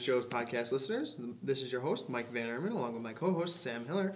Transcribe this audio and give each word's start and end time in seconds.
Average 0.00 0.06
Joe's 0.06 0.24
podcast 0.24 0.72
listeners. 0.72 1.16
This 1.42 1.60
is 1.60 1.70
your 1.70 1.82
host, 1.82 2.08
Mike 2.08 2.32
Van 2.32 2.48
Erman, 2.48 2.72
along 2.72 2.94
with 2.94 3.02
my 3.02 3.12
co 3.12 3.34
host, 3.34 3.60
Sam 3.60 3.84
Hiller. 3.84 4.14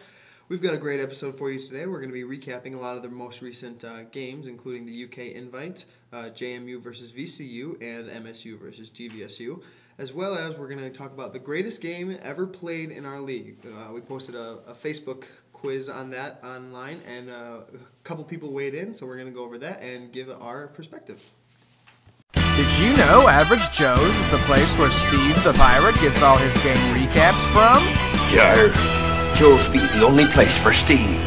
We've 0.49 0.63
got 0.63 0.73
a 0.73 0.79
great 0.79 0.99
episode 0.99 1.37
for 1.37 1.51
you 1.51 1.59
today. 1.59 1.85
We're 1.85 2.01
going 2.01 2.11
to 2.11 2.15
be 2.15 2.23
recapping 2.23 2.75
a 2.75 2.79
lot 2.79 2.97
of 2.97 3.03
the 3.03 3.11
most 3.11 3.43
recent 3.43 3.85
uh, 3.85 4.05
games, 4.05 4.47
including 4.47 4.87
the 4.87 5.05
UK 5.05 5.35
Invite, 5.35 5.85
uh, 6.11 6.31
JMU 6.35 6.81
versus 6.81 7.13
VCU, 7.13 7.73
and 7.83 8.09
MSU 8.25 8.59
versus 8.59 8.91
GVSU, 8.91 9.63
as 9.99 10.15
well 10.15 10.35
as 10.35 10.57
we're 10.57 10.69
going 10.69 10.81
to 10.81 10.89
talk 10.89 11.13
about 11.13 11.35
the 11.35 11.39
greatest 11.39 11.83
game 11.83 12.17
ever 12.23 12.47
played 12.47 12.91
in 12.91 13.05
our 13.05 13.21
league. 13.21 13.59
Uh, 13.67 13.93
we 13.93 14.01
posted 14.01 14.35
a, 14.37 14.61
a, 14.67 14.73
Facebook 14.73 15.25
quiz 15.53 15.91
on 15.91 16.09
that 16.11 16.41
online, 16.43 16.99
and 17.07 17.29
uh, 17.29 17.61
a 17.75 18.05
couple 18.05 18.25
people 18.25 18.55
weighed 18.55 18.75
in, 18.75 18.95
so 18.95 19.05
we're 19.05 19.19
going 19.19 19.29
to 19.29 19.35
go 19.35 19.45
over 19.45 19.59
that 19.59 19.83
and 19.83 20.13
give 20.13 20.31
our 20.31 20.67
perspective. 20.69 21.23
Did 23.05 23.11
know 23.11 23.29
Average 23.29 23.71
Joe's 23.71 24.01
is 24.01 24.31
the 24.31 24.39
place 24.47 24.79
where 24.79 24.89
Steve 24.89 25.45
the 25.45 25.53
Pirate 25.53 25.95
gets 25.97 26.23
all 26.23 26.39
his 26.39 26.55
game 26.63 26.79
recaps 26.97 27.39
from? 27.53 27.83
Sure. 28.31 28.73
Joe's 29.37 29.69
be 29.71 29.79
the 29.79 30.07
only 30.07 30.25
place 30.25 30.57
for 30.57 30.73
Steve. 30.73 31.21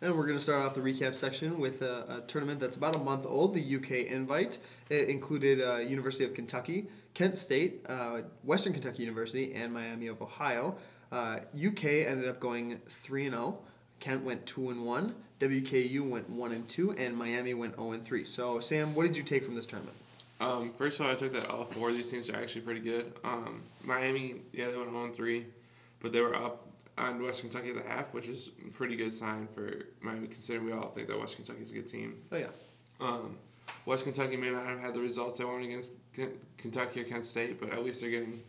And 0.00 0.16
we're 0.16 0.24
going 0.24 0.38
to 0.38 0.42
start 0.42 0.64
off 0.64 0.74
the 0.74 0.80
recap 0.80 1.14
section 1.14 1.60
with 1.60 1.82
a, 1.82 2.22
a, 2.22 2.26
tournament 2.26 2.58
that's 2.58 2.76
about 2.76 2.96
a 2.96 3.00
month 3.00 3.26
old, 3.26 3.52
the 3.52 3.76
UK 3.76 4.10
Invite. 4.10 4.56
It 4.88 5.10
included 5.10 5.60
uh, 5.60 5.76
University 5.76 6.24
of 6.24 6.32
Kentucky, 6.32 6.86
Kent 7.12 7.36
State, 7.36 7.84
uh, 7.86 8.22
Western 8.44 8.72
Kentucky 8.72 9.02
University, 9.02 9.52
and 9.52 9.74
Miami 9.74 10.06
of 10.06 10.22
Ohio. 10.22 10.74
Uh, 11.12 11.40
UK 11.54 11.84
ended 12.06 12.28
up 12.28 12.40
going 12.40 12.80
3 12.88 13.28
0. 13.28 13.58
Kent 14.00 14.24
went 14.24 14.46
2 14.46 14.70
and 14.70 14.86
1. 14.86 15.14
WKU 15.42 16.08
went 16.08 16.30
one 16.30 16.52
and 16.52 16.68
two, 16.68 16.92
and 16.92 17.16
Miami 17.16 17.52
went 17.52 17.74
zero 17.74 17.92
and 17.92 18.04
three. 18.04 18.22
So, 18.22 18.60
Sam, 18.60 18.94
what 18.94 19.06
did 19.06 19.16
you 19.16 19.24
take 19.24 19.44
from 19.44 19.56
this 19.56 19.66
tournament? 19.66 19.96
Um, 20.40 20.72
first 20.72 21.00
of 21.00 21.06
all, 21.06 21.12
I 21.12 21.16
took 21.16 21.32
that 21.32 21.50
all 21.50 21.64
four 21.64 21.88
of 21.88 21.96
these 21.96 22.10
teams 22.10 22.30
are 22.30 22.36
actually 22.36 22.60
pretty 22.60 22.80
good. 22.80 23.12
Um, 23.24 23.62
Miami, 23.84 24.36
yeah, 24.52 24.70
they 24.70 24.76
went 24.76 24.90
zero 24.90 25.04
and 25.04 25.14
three, 25.14 25.46
but 26.00 26.12
they 26.12 26.20
were 26.20 26.36
up 26.36 26.68
on 26.96 27.20
West 27.20 27.40
Kentucky 27.40 27.70
at 27.70 27.76
the 27.76 27.88
half, 27.88 28.14
which 28.14 28.28
is 28.28 28.50
a 28.64 28.70
pretty 28.70 28.94
good 28.94 29.12
sign 29.12 29.48
for 29.52 29.86
Miami, 30.00 30.28
considering 30.28 30.64
we 30.64 30.72
all 30.72 30.90
think 30.90 31.08
that 31.08 31.18
West 31.18 31.34
Kentucky 31.34 31.62
is 31.62 31.72
a 31.72 31.74
good 31.74 31.88
team. 31.88 32.16
Oh 32.30 32.36
yeah. 32.36 32.46
Um, 33.00 33.36
West 33.84 34.04
Kentucky 34.04 34.36
may 34.36 34.50
not 34.50 34.64
have 34.64 34.78
had 34.78 34.94
the 34.94 35.00
results 35.00 35.38
they 35.38 35.44
wanted 35.44 35.66
against 35.66 35.96
Kentucky 36.56 37.00
or 37.00 37.04
Kent 37.04 37.26
State, 37.26 37.60
but 37.60 37.72
at 37.72 37.84
least 37.84 38.00
they're 38.00 38.10
getting 38.10 38.40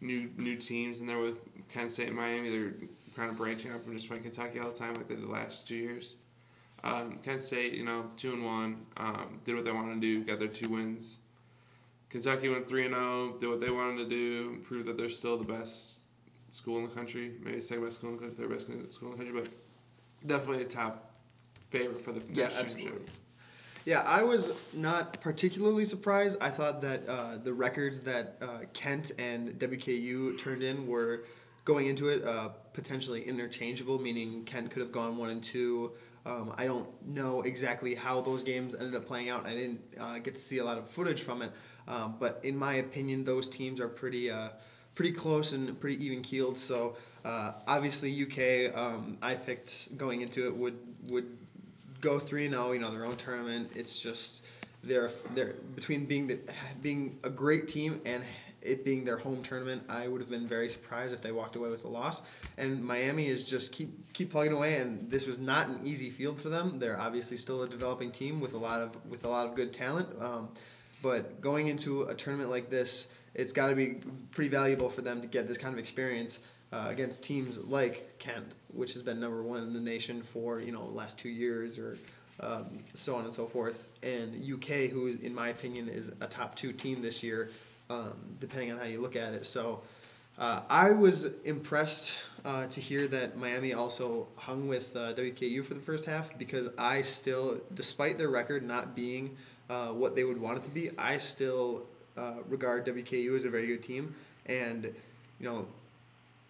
new 0.00 0.30
new 0.38 0.56
teams, 0.56 1.00
in 1.00 1.06
they're 1.06 1.18
with 1.18 1.42
Kent 1.68 1.92
State 1.92 2.08
and 2.08 2.16
Miami. 2.16 2.48
They're 2.48 2.74
kind 3.14 3.30
of 3.30 3.36
branching 3.36 3.72
out 3.72 3.82
from 3.82 3.92
just 3.92 4.08
playing 4.08 4.22
Kentucky 4.22 4.58
all 4.58 4.70
the 4.70 4.78
time, 4.78 4.94
like 4.94 5.08
they 5.08 5.16
did 5.16 5.24
the 5.24 5.30
last 5.30 5.68
two 5.68 5.76
years. 5.76 6.14
Um, 6.82 7.18
Kent 7.22 7.42
State, 7.42 7.74
you 7.74 7.84
know, 7.84 8.10
two 8.16 8.32
and 8.32 8.44
one, 8.44 8.86
um, 8.96 9.40
did 9.44 9.54
what 9.54 9.64
they 9.64 9.72
wanted 9.72 9.94
to 9.94 10.00
do, 10.00 10.24
got 10.24 10.38
their 10.38 10.48
two 10.48 10.68
wins. 10.68 11.18
Kentucky 12.08 12.48
went 12.48 12.66
three 12.66 12.86
and 12.86 12.94
zero, 12.94 13.36
did 13.38 13.48
what 13.48 13.60
they 13.60 13.70
wanted 13.70 13.98
to 13.98 14.08
do, 14.08 14.60
proved 14.64 14.86
that 14.86 14.96
they're 14.96 15.10
still 15.10 15.36
the 15.36 15.44
best 15.44 16.00
school 16.48 16.78
in 16.78 16.84
the 16.84 16.90
country, 16.90 17.32
maybe 17.42 17.60
second 17.60 17.84
best 17.84 17.98
school 17.98 18.10
in 18.10 18.16
the 18.16 18.22
country, 18.22 18.36
third 18.36 18.50
best 18.50 18.92
school 18.92 19.12
in 19.12 19.18
the 19.18 19.24
country, 19.24 19.40
but 19.40 20.28
definitely 20.28 20.62
a 20.62 20.66
top 20.66 21.12
favorite 21.70 22.00
for 22.00 22.12
the 22.12 22.22
yeah, 22.32 22.50
absolutely. 22.58 23.00
Yeah, 23.86 24.02
I 24.02 24.22
was 24.22 24.74
not 24.74 25.20
particularly 25.20 25.84
surprised. 25.84 26.36
I 26.40 26.50
thought 26.50 26.82
that 26.82 27.08
uh, 27.08 27.38
the 27.42 27.52
records 27.52 28.02
that 28.02 28.36
uh, 28.42 28.58
Kent 28.74 29.12
and 29.18 29.58
WKU 29.58 30.38
turned 30.38 30.62
in 30.62 30.86
were 30.86 31.24
going 31.64 31.86
into 31.86 32.08
it 32.08 32.24
uh, 32.24 32.48
potentially 32.74 33.22
interchangeable, 33.22 33.98
meaning 33.98 34.44
Kent 34.44 34.70
could 34.70 34.82
have 34.82 34.92
gone 34.92 35.16
one 35.16 35.30
and 35.30 35.42
two. 35.42 35.92
Um, 36.26 36.54
I 36.56 36.66
don't 36.66 36.86
know 37.06 37.42
exactly 37.42 37.94
how 37.94 38.20
those 38.20 38.42
games 38.42 38.74
ended 38.74 38.94
up 38.94 39.06
playing 39.06 39.30
out. 39.30 39.46
I 39.46 39.54
didn't 39.54 39.80
uh, 39.98 40.18
get 40.18 40.34
to 40.34 40.40
see 40.40 40.58
a 40.58 40.64
lot 40.64 40.76
of 40.76 40.88
footage 40.88 41.22
from 41.22 41.42
it, 41.42 41.50
um, 41.88 42.16
but 42.20 42.40
in 42.42 42.56
my 42.56 42.74
opinion, 42.74 43.24
those 43.24 43.48
teams 43.48 43.80
are 43.80 43.88
pretty 43.88 44.30
uh, 44.30 44.50
pretty 44.94 45.12
close 45.12 45.52
and 45.52 45.80
pretty 45.80 46.04
even 46.04 46.20
keeled. 46.22 46.58
So 46.58 46.96
uh, 47.24 47.52
obviously, 47.66 48.10
UK 48.22 48.76
um, 48.76 49.16
I 49.22 49.34
picked 49.34 49.96
going 49.96 50.20
into 50.20 50.46
it 50.46 50.54
would 50.54 50.78
would 51.08 51.38
go 52.00 52.18
three 52.18 52.44
and 52.44 52.54
zero. 52.54 52.68
Oh, 52.68 52.72
you 52.72 52.80
know, 52.80 52.90
their 52.90 53.06
own 53.06 53.16
tournament. 53.16 53.70
It's 53.74 54.00
just 54.00 54.44
they're 54.82 55.10
they're 55.34 55.54
between 55.74 56.06
being 56.06 56.26
the, 56.26 56.38
being 56.82 57.18
a 57.24 57.30
great 57.30 57.68
team 57.68 58.00
and 58.04 58.24
it 58.62 58.84
being 58.84 59.04
their 59.04 59.16
home 59.16 59.42
tournament, 59.42 59.82
I 59.88 60.08
would 60.08 60.20
have 60.20 60.30
been 60.30 60.46
very 60.46 60.68
surprised 60.68 61.14
if 61.14 61.22
they 61.22 61.32
walked 61.32 61.56
away 61.56 61.70
with 61.70 61.84
a 61.84 61.88
loss. 61.88 62.22
And 62.58 62.84
Miami 62.84 63.26
is 63.26 63.48
just 63.48 63.72
keep 63.72 64.12
keep 64.12 64.30
plugging 64.30 64.52
away, 64.52 64.76
and 64.76 65.10
this 65.10 65.26
was 65.26 65.38
not 65.38 65.68
an 65.68 65.80
easy 65.84 66.10
field 66.10 66.38
for 66.38 66.48
them. 66.48 66.78
They're 66.78 67.00
obviously 67.00 67.36
still 67.36 67.62
a 67.62 67.68
developing 67.68 68.12
team 68.12 68.40
with 68.40 68.54
a 68.54 68.58
lot 68.58 68.80
of 68.80 69.10
with 69.10 69.24
a 69.24 69.28
lot 69.28 69.46
of 69.46 69.54
good 69.54 69.72
talent. 69.72 70.08
Um, 70.20 70.48
but 71.02 71.40
going 71.40 71.68
into 71.68 72.02
a 72.02 72.14
tournament 72.14 72.50
like 72.50 72.68
this, 72.68 73.08
it's 73.34 73.52
got 73.52 73.68
to 73.68 73.74
be 73.74 74.00
pretty 74.32 74.50
valuable 74.50 74.90
for 74.90 75.00
them 75.00 75.22
to 75.22 75.26
get 75.26 75.48
this 75.48 75.56
kind 75.56 75.72
of 75.72 75.78
experience 75.78 76.40
uh, 76.72 76.86
against 76.88 77.24
teams 77.24 77.58
like 77.58 78.18
Kent, 78.18 78.52
which 78.74 78.92
has 78.92 79.02
been 79.02 79.18
number 79.18 79.42
one 79.42 79.62
in 79.62 79.72
the 79.72 79.80
nation 79.80 80.22
for 80.22 80.60
you 80.60 80.72
know 80.72 80.86
the 80.86 80.96
last 80.96 81.18
two 81.18 81.30
years 81.30 81.78
or. 81.78 81.96
Um, 82.42 82.78
so 82.94 83.16
on 83.16 83.24
and 83.24 83.34
so 83.34 83.44
forth, 83.44 83.90
and 84.02 84.34
UK, 84.34 84.88
who 84.88 85.08
in 85.08 85.34
my 85.34 85.48
opinion 85.48 85.90
is 85.90 86.10
a 86.22 86.26
top 86.26 86.56
two 86.56 86.72
team 86.72 87.02
this 87.02 87.22
year, 87.22 87.50
um, 87.90 88.12
depending 88.38 88.72
on 88.72 88.78
how 88.78 88.84
you 88.84 89.00
look 89.00 89.16
at 89.16 89.34
it. 89.34 89.44
So 89.44 89.80
uh, 90.38 90.62
I 90.70 90.90
was 90.90 91.26
impressed 91.44 92.16
uh, 92.44 92.66
to 92.68 92.80
hear 92.80 93.06
that 93.08 93.36
Miami 93.36 93.74
also 93.74 94.28
hung 94.36 94.68
with 94.68 94.96
uh, 94.96 95.12
WKU 95.12 95.62
for 95.64 95.74
the 95.74 95.80
first 95.80 96.06
half 96.06 96.38
because 96.38 96.70
I 96.78 97.02
still, 97.02 97.60
despite 97.74 98.16
their 98.16 98.30
record 98.30 98.62
not 98.62 98.94
being 98.94 99.36
uh, 99.68 99.88
what 99.88 100.14
they 100.16 100.24
would 100.24 100.40
want 100.40 100.58
it 100.58 100.64
to 100.64 100.70
be, 100.70 100.90
I 100.96 101.18
still 101.18 101.82
uh, 102.16 102.34
regard 102.48 102.86
WKU 102.86 103.36
as 103.36 103.44
a 103.44 103.50
very 103.50 103.66
good 103.66 103.82
team. 103.82 104.14
And, 104.46 104.84
you 104.84 105.46
know, 105.46 105.66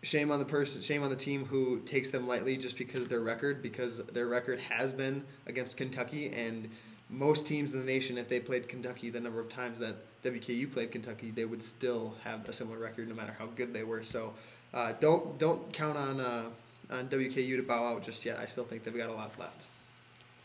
shame 0.02 0.30
on 0.30 0.38
the 0.38 0.44
person, 0.44 0.80
shame 0.80 1.02
on 1.02 1.10
the 1.10 1.16
team 1.16 1.44
who 1.44 1.80
takes 1.80 2.10
them 2.10 2.28
lightly 2.28 2.56
just 2.56 2.78
because 2.78 3.08
their 3.08 3.20
record, 3.20 3.62
because 3.62 4.04
their 4.04 4.28
record 4.28 4.60
has 4.60 4.92
been 4.92 5.24
against 5.46 5.76
Kentucky 5.76 6.30
and 6.30 6.68
most 7.10 7.46
teams 7.46 7.72
in 7.72 7.80
the 7.80 7.86
nation, 7.86 8.18
if 8.18 8.28
they 8.28 8.40
played 8.40 8.68
Kentucky 8.68 9.10
the 9.10 9.20
number 9.20 9.40
of 9.40 9.48
times 9.48 9.78
that 9.78 9.96
WKU 10.22 10.72
played 10.72 10.92
Kentucky, 10.92 11.30
they 11.30 11.44
would 11.44 11.62
still 11.62 12.14
have 12.24 12.48
a 12.48 12.52
similar 12.52 12.78
record 12.78 13.08
no 13.08 13.14
matter 13.14 13.34
how 13.38 13.46
good 13.46 13.72
they 13.72 13.82
were. 13.82 14.02
So 14.02 14.32
uh, 14.72 14.92
don't 15.00 15.38
don't 15.38 15.72
count 15.72 15.96
on 15.96 16.20
uh, 16.20 16.44
on 16.90 17.08
WKU 17.08 17.56
to 17.56 17.62
bow 17.62 17.84
out 17.84 18.02
just 18.04 18.24
yet. 18.24 18.38
I 18.38 18.46
still 18.46 18.64
think 18.64 18.84
they've 18.84 18.96
got 18.96 19.10
a 19.10 19.14
lot 19.14 19.38
left. 19.38 19.64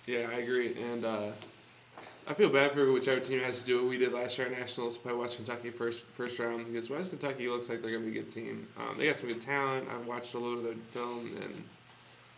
Yeah, 0.07 0.27
I 0.31 0.39
agree, 0.39 0.75
and 0.91 1.03
uh, 1.03 1.31
I 2.27 2.33
feel 2.33 2.49
bad 2.49 2.71
for 2.71 2.91
whichever 2.91 3.19
team 3.19 3.39
has 3.39 3.61
to 3.61 3.65
do 3.65 3.81
what 3.81 3.89
we 3.89 3.97
did 3.97 4.13
last 4.13 4.37
year 4.37 4.47
at 4.47 4.57
nationals, 4.57 4.97
play 4.97 5.13
West 5.13 5.35
Kentucky 5.35 5.69
first 5.69 6.05
first 6.13 6.39
round 6.39 6.65
because 6.65 6.89
West 6.89 7.09
Kentucky 7.09 7.47
looks 7.47 7.69
like 7.69 7.81
they're 7.81 7.91
gonna 7.91 8.09
be 8.09 8.17
a 8.17 8.21
good 8.21 8.31
team. 8.31 8.67
Um, 8.77 8.97
they 8.97 9.07
got 9.07 9.19
some 9.19 9.27
good 9.27 9.41
talent. 9.41 9.87
I've 9.91 10.07
watched 10.07 10.33
a 10.33 10.39
little 10.39 10.59
of 10.59 10.63
their 10.63 10.73
film 10.91 11.31
and 11.41 11.63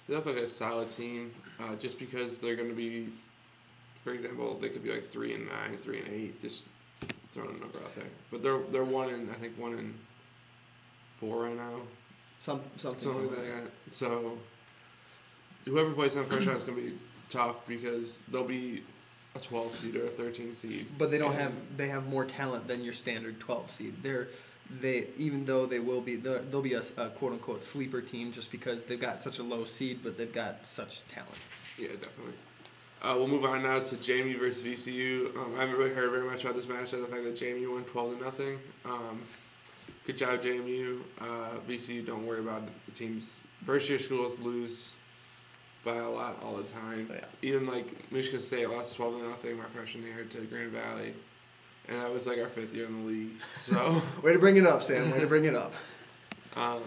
they 0.07 0.15
look 0.15 0.25
like 0.25 0.37
a 0.37 0.49
solid 0.49 0.91
team. 0.91 1.31
Uh, 1.59 1.75
just 1.75 1.97
because 1.97 2.37
they're 2.37 2.55
gonna 2.55 2.73
be, 2.73 3.07
for 4.07 4.13
example, 4.13 4.57
they 4.61 4.69
could 4.69 4.85
be 4.85 4.93
like 4.93 5.03
three 5.03 5.33
and 5.33 5.45
nine, 5.47 5.75
three 5.75 5.99
and 5.99 6.07
eight, 6.07 6.41
just 6.41 6.63
throwing 7.33 7.49
a 7.49 7.59
number 7.59 7.77
out 7.79 7.93
there. 7.93 8.05
But 8.31 8.41
they're 8.41 8.59
they're 8.71 8.85
one 8.85 9.09
in 9.09 9.29
I 9.29 9.33
think 9.33 9.57
one 9.57 9.73
in 9.73 9.93
four 11.19 11.43
right 11.43 11.57
now. 11.57 11.81
Some 12.41 12.61
something, 12.77 12.99
something 12.99 13.27
like 13.27 13.35
that. 13.35 13.69
So 13.89 14.37
whoever 15.65 15.91
plays 15.91 16.15
in 16.15 16.23
the 16.23 16.29
first 16.29 16.47
round 16.47 16.57
is 16.57 16.63
gonna 16.63 16.77
be 16.77 16.93
tough 17.29 17.67
because 17.67 18.19
they'll 18.31 18.45
be 18.45 18.81
a 19.35 19.39
12 19.39 19.73
seed 19.73 19.95
or 19.97 20.05
a 20.05 20.09
13 20.09 20.53
seed. 20.53 20.85
But 20.97 21.11
they 21.11 21.17
don't 21.17 21.35
have 21.35 21.51
they 21.75 21.89
have 21.89 22.07
more 22.07 22.23
talent 22.23 22.65
than 22.65 22.85
your 22.85 22.93
standard 22.93 23.41
12 23.41 23.69
seed. 23.69 23.93
They're 24.03 24.29
they 24.79 25.07
even 25.17 25.43
though 25.43 25.65
they 25.65 25.79
will 25.79 25.99
be 25.99 26.15
they'll 26.15 26.61
be 26.61 26.75
a, 26.75 26.83
a 26.95 27.09
quote 27.09 27.33
unquote 27.33 27.61
sleeper 27.61 27.99
team 27.99 28.31
just 28.31 28.53
because 28.53 28.85
they've 28.85 29.01
got 29.01 29.19
such 29.19 29.39
a 29.39 29.43
low 29.43 29.65
seed, 29.65 29.99
but 30.01 30.17
they've 30.17 30.31
got 30.31 30.65
such 30.65 31.05
talent. 31.09 31.35
Yeah, 31.77 31.89
definitely. 31.89 32.35
Uh, 33.01 33.13
we'll 33.15 33.27
move 33.27 33.45
on 33.45 33.61
now 33.63 33.79
to 33.79 33.95
JMU 33.95 34.39
versus 34.39 34.63
VCU. 34.63 35.35
Um, 35.37 35.53
I 35.55 35.61
haven't 35.61 35.77
really 35.77 35.93
heard 35.93 36.09
very 36.09 36.27
much 36.27 36.43
about 36.43 36.55
this 36.55 36.67
match, 36.67 36.93
other 36.93 37.03
than 37.03 37.11
the 37.11 37.15
fact 37.15 37.23
that 37.23 37.35
JMU 37.35 37.71
won 37.73 37.83
12 37.83 38.17
to 38.17 38.23
nothing. 38.23 38.59
Um, 38.85 39.21
good 40.05 40.17
job, 40.17 40.41
JMU. 40.41 41.01
Uh, 41.21 41.59
VCU, 41.67 42.05
don't 42.05 42.25
worry 42.25 42.39
about 42.39 42.63
it. 42.63 42.69
The 42.87 42.91
teams. 42.93 43.43
First 43.65 43.89
year 43.89 43.99
schools 43.99 44.39
lose 44.39 44.93
by 45.85 45.95
a 45.95 46.09
lot 46.09 46.41
all 46.43 46.55
the 46.55 46.63
time. 46.63 47.07
Oh, 47.09 47.13
yeah. 47.13 47.25
Even 47.43 47.67
like 47.67 48.11
Michigan 48.11 48.39
State 48.39 48.69
lost 48.69 48.95
12 48.95 49.21
to 49.21 49.29
nothing 49.29 49.57
my 49.57 49.65
freshman 49.65 50.05
year 50.05 50.23
to 50.23 50.41
Grand 50.41 50.71
Valley. 50.71 51.13
And 51.87 51.97
that 52.01 52.11
was 52.11 52.27
like 52.27 52.39
our 52.39 52.49
fifth 52.49 52.73
year 52.73 52.87
in 52.87 53.03
the 53.03 53.07
league. 53.07 53.41
So 53.45 54.01
way 54.23 54.33
to 54.33 54.39
bring 54.39 54.57
it 54.57 54.65
up, 54.65 54.81
Sam. 54.83 55.11
Way 55.11 55.19
to 55.19 55.27
bring 55.27 55.45
it 55.45 55.55
up. 55.55 55.73
Um, 56.55 56.81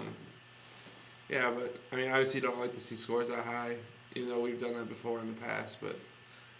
yeah, 1.29 1.49
but 1.57 1.77
I 1.93 1.95
mean, 1.95 2.11
obviously, 2.11 2.41
you 2.41 2.47
don't 2.49 2.59
like 2.59 2.75
to 2.75 2.81
see 2.81 2.97
scores 2.97 3.29
that 3.29 3.45
high 3.45 3.77
even 4.15 4.29
though 4.29 4.41
we've 4.41 4.61
done 4.61 4.75
that 4.75 4.89
before 4.89 5.21
in 5.21 5.27
the 5.27 5.41
past. 5.41 5.79
But 5.81 5.97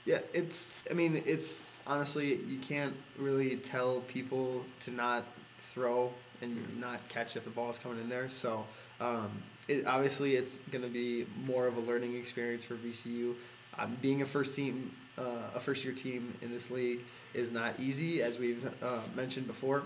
yeah, 0.05 0.21
it's. 0.33 0.83
I 0.91 0.95
mean, 0.95 1.23
it's 1.27 1.67
honestly 1.87 2.37
you 2.49 2.59
can't 2.59 2.95
really 3.19 3.57
tell 3.57 4.01
people 4.01 4.65
to 4.81 4.91
not 4.91 5.25
throw 5.59 6.13
and 6.43 6.57
yeah. 6.57 6.81
not 6.81 7.09
catch 7.09 7.37
if 7.37 7.45
the 7.45 7.51
ball 7.51 7.71
is 7.71 7.79
coming 7.79 8.01
in 8.01 8.09
there. 8.09 8.29
So 8.29 8.65
um, 9.01 9.31
it, 9.69 9.87
obviously 9.87 10.37
it's 10.37 10.57
going 10.71 10.85
to 10.85 10.91
be 10.91 11.27
more 11.45 11.67
of 11.67 11.77
a 11.77 11.81
learning 11.81 12.17
experience 12.17 12.65
for 12.65 12.75
VCU. 12.75 13.35
Um, 13.79 13.97
being 14.01 14.23
a 14.23 14.27
first 14.27 14.55
team 14.55 14.93
uh, 15.19 15.51
a 15.55 15.61
first 15.61 15.85
year 15.85 15.95
team 15.95 16.35
in 16.43 16.51
this 16.51 16.71
league 16.71 17.01
is 17.35 17.51
not 17.51 17.79
easy, 17.79 18.23
as 18.23 18.39
we've 18.39 18.65
uh, 18.83 19.01
mentioned 19.15 19.47
before. 19.47 19.83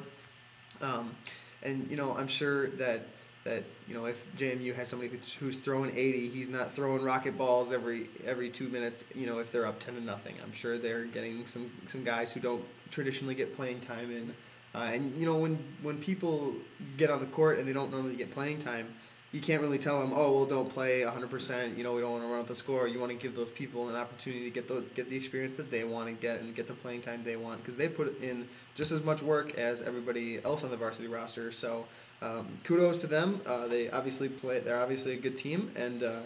Um, 0.81 1.15
and 1.63 1.91
you 1.91 1.97
know, 1.97 2.17
I'm 2.17 2.29
sure 2.29 2.69
that 2.69 3.07
that 3.45 3.63
you 3.87 3.95
know 3.95 4.07
if 4.07 4.27
JMU 4.37 4.75
has 4.75 4.89
somebody 4.89 5.11
who's, 5.39 5.59
throwing 5.59 5.91
80, 5.91 6.29
he's 6.29 6.49
not 6.49 6.73
throwing 6.73 7.03
rocket 7.05 7.39
balls 7.39 7.73
every 7.73 8.09
every 8.27 8.51
two 8.51 8.69
minutes. 8.69 9.05
You 9.15 9.27
know, 9.27 9.39
if 9.39 9.53
they're 9.53 9.67
up 9.67 9.79
10 9.79 9.95
to 9.95 10.01
nothing, 10.01 10.35
I'm 10.43 10.53
sure 10.53 10.79
they're 10.79 11.05
getting 11.05 11.47
some 11.47 11.71
some 11.87 12.05
guys 12.05 12.33
who 12.33 12.41
don't 12.41 12.65
traditionally 12.91 13.35
get 13.35 13.55
playing 13.55 13.81
time 13.81 14.11
in. 14.11 14.35
Uh, 14.75 14.91
and 14.93 15.17
you 15.17 15.27
know, 15.27 15.37
when 15.37 15.59
when 15.83 15.99
people 15.99 16.55
get 16.97 17.11
on 17.11 17.21
the 17.21 17.27
court 17.27 17.59
and 17.59 17.69
they 17.69 17.73
don't 17.73 17.91
normally 17.91 18.17
get 18.17 18.33
playing 18.33 18.59
time, 18.59 18.89
you 19.31 19.41
can't 19.41 19.61
really 19.61 19.79
tell 19.79 20.01
them, 20.01 20.13
oh 20.15 20.33
well, 20.33 20.47
don't 20.47 20.71
play 20.71 21.01
100%. 21.01 21.77
You 21.77 21.83
know, 21.85 21.93
we 21.93 22.01
don't 22.01 22.13
want 22.13 22.23
to 22.23 22.29
run 22.29 22.41
up 22.41 22.47
the 22.47 22.55
score. 22.55 22.87
You 22.87 23.01
want 23.01 23.11
to 23.11 23.19
give 23.19 23.35
those 23.35 23.51
people 23.51 23.89
an 23.89 23.97
opportunity 23.97 24.45
to 24.45 24.51
get 24.51 24.69
the 24.69 24.85
get 24.95 25.11
the 25.11 25.17
experience 25.17 25.57
that 25.59 25.71
they 25.71 25.85
want 25.85 26.07
to 26.07 26.13
get 26.13 26.41
and 26.41 26.55
get 26.55 26.67
the 26.67 26.73
playing 26.73 27.03
time 27.03 27.23
they 27.25 27.37
want 27.37 27.59
because 27.59 27.77
they 27.77 27.89
put 27.89 28.23
in 28.23 28.49
just 28.75 28.91
as 28.91 29.05
much 29.05 29.23
work 29.23 29.55
as 29.59 29.83
everybody 29.83 30.43
else 30.45 30.65
on 30.65 30.71
the 30.71 30.77
varsity 30.77 31.09
roster. 31.09 31.53
So 31.53 31.85
um, 32.25 32.47
kudos 32.65 33.01
to 33.03 33.07
them. 33.07 33.41
Uh, 33.47 33.67
they 33.69 33.91
obviously 33.91 34.29
play. 34.29 34.61
They're 34.61 34.81
obviously 34.81 35.13
a 35.13 35.17
good 35.17 35.37
team, 35.37 35.71
and 35.77 36.03
uh, 36.03 36.21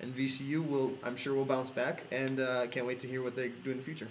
and 0.00 0.14
VCU 0.14 0.66
will 0.66 0.92
I'm 1.04 1.16
sure 1.16 1.34
will 1.34 1.44
bounce 1.44 1.70
back, 1.70 2.02
and 2.10 2.40
uh, 2.40 2.66
can't 2.66 2.86
wait 2.86 2.98
to 3.00 3.06
hear 3.08 3.22
what 3.22 3.36
they 3.36 3.48
do 3.64 3.70
in 3.70 3.76
the 3.78 3.82
future. 3.82 4.08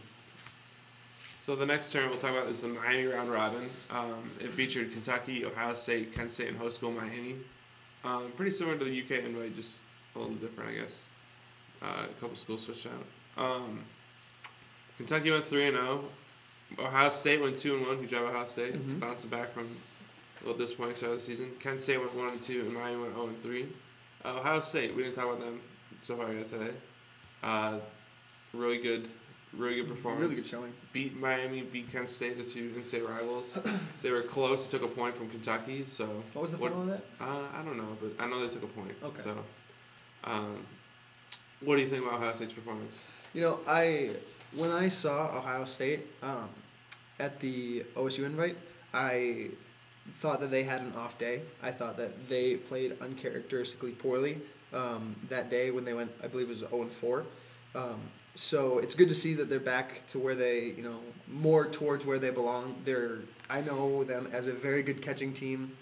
So 1.40 1.56
the 1.58 1.66
next 1.66 1.92
tournament 1.92 2.22
we'll 2.22 2.32
talk 2.32 2.40
about 2.40 2.50
is 2.50 2.62
the 2.62 2.70
Miami 2.70 3.06
round 3.06 3.30
robin. 3.30 3.70
Um, 3.92 4.32
it 4.40 4.50
featured 4.52 4.94
Kentucky, 4.94 5.46
Ohio 5.46 5.74
State, 5.74 6.14
Kent 6.14 6.32
State, 6.32 6.48
and 6.48 6.58
host 6.58 6.78
school 6.78 6.92
Miami. 6.92 7.36
Um, 8.06 8.32
pretty 8.38 8.52
similar 8.52 8.78
to 8.78 8.86
the 8.86 9.02
UK 9.02 9.26
invite, 9.26 9.54
just 9.56 9.84
a 10.16 10.20
little 10.20 10.36
different, 10.36 10.70
I 10.70 10.74
guess. 10.76 11.10
Uh, 11.82 12.06
a 12.06 12.22
couple 12.22 12.36
schools 12.38 12.62
switched 12.64 12.88
out. 12.88 13.44
Um, 13.46 13.80
Kentucky 14.96 15.32
went 15.32 15.44
three 15.44 15.68
and 15.68 15.76
zero. 15.76 16.06
Ohio 16.80 17.10
State 17.10 17.42
went 17.42 17.58
two 17.58 17.76
and 17.76 17.86
one. 17.88 18.00
Good 18.00 18.10
job, 18.10 18.24
Ohio 18.30 18.46
State, 18.46 18.74
Mhm. 18.76 19.00
bouncing 19.02 19.30
back 19.30 19.50
from 19.50 19.68
little 20.44 20.58
disappointing 20.60 20.96
start 20.96 21.14
of 21.14 21.18
the 21.20 21.24
season. 21.24 21.52
Kent 21.60 21.82
State 21.82 21.98
went 22.00 22.14
one 22.16 22.30
and 22.30 22.42
two, 22.42 22.62
and 22.62 22.74
Miami 22.74 23.02
went 23.02 23.14
zero 23.14 23.28
and 23.28 23.42
three. 23.42 23.68
Uh, 24.26 24.36
Ohio 24.40 24.60
State, 24.60 24.96
we 24.96 25.04
didn't 25.04 25.16
talk 25.16 25.26
about 25.26 25.40
them 25.40 25.60
so 26.02 26.16
far 26.18 26.32
yet 26.34 26.50
today. 26.50 26.72
Uh, 27.42 27.78
really 28.54 28.78
good, 28.78 29.08
really 29.54 29.76
good 29.76 29.88
performance 29.90 30.24
Really 30.24 30.36
good 30.36 30.46
showing. 30.46 30.74
beat 30.94 31.16
Miami, 31.18 31.62
beat 31.62 31.92
Kent 31.92 32.10
State, 32.10 32.38
the 32.38 32.44
two 32.44 32.74
in-state 32.76 33.08
rivals. 33.08 33.62
they 34.02 34.12
were 34.12 34.22
close, 34.22 34.68
took 34.68 34.84
a 34.84 34.88
point 34.88 35.16
from 35.16 35.30
Kentucky. 35.30 35.86
So 35.86 36.06
What 36.34 36.44
was 36.44 36.52
the 36.52 36.58
final 36.58 36.82
of 36.82 36.88
that? 36.88 37.04
Uh, 37.20 37.44
I 37.54 37.62
don't 37.64 37.78
know, 37.78 37.98
but 38.02 38.12
I 38.24 38.28
know 38.30 38.46
they 38.46 38.54
took 38.54 38.64
a 38.64 38.68
point. 38.68 38.92
Okay. 39.04 39.22
So, 39.22 39.38
um, 40.26 40.58
what 41.62 41.76
do 41.78 41.82
you 41.82 41.88
think 41.88 42.06
about 42.06 42.16
Ohio 42.20 42.34
State's 42.34 42.52
performance? 42.54 43.04
You 43.34 43.42
know, 43.42 43.60
I 43.68 44.12
when 44.56 44.70
I 44.72 44.88
saw 44.90 45.38
Ohio 45.38 45.66
State 45.66 46.02
um, 46.22 46.50
at 47.20 47.40
the 47.40 47.84
OSU 47.96 48.26
invite, 48.26 48.58
I 48.94 49.48
thought 50.12 50.40
that 50.42 50.52
they 50.52 50.64
had 50.64 50.82
an 50.82 50.94
off 50.96 51.18
day. 51.18 51.42
I 51.62 51.72
thought 51.72 51.98
that 51.98 52.30
they 52.30 52.56
played 52.56 52.98
uncharacteristically 53.02 53.92
poorly 53.92 54.42
um, 54.74 55.16
that 55.30 55.50
day 55.50 55.72
when 55.72 55.86
they 55.86 55.94
went. 55.94 56.12
I 56.24 56.28
believe 56.28 56.48
it 56.48 56.50
was 56.50 56.60
zero 56.60 56.82
and 56.82 56.92
four. 56.92 57.26
Um, 57.76 58.00
so 58.36 58.80
it's 58.80 58.96
good 58.96 59.10
to 59.10 59.16
see 59.16 59.36
that 59.36 59.50
they're 59.50 59.60
back 59.60 60.06
to 60.08 60.20
where 60.20 60.36
they, 60.36 60.66
you 60.66 60.84
know, 60.84 61.00
more 61.32 61.66
towards 61.66 62.06
where 62.06 62.20
they 62.20 62.32
belong. 62.32 62.76
They're 62.84 63.20
I 63.50 63.62
know 63.62 64.04
them 64.04 64.28
as 64.32 64.48
a 64.48 64.54
very 64.54 64.84
good 64.84 65.02
catching 65.02 65.34
team, 65.34 65.76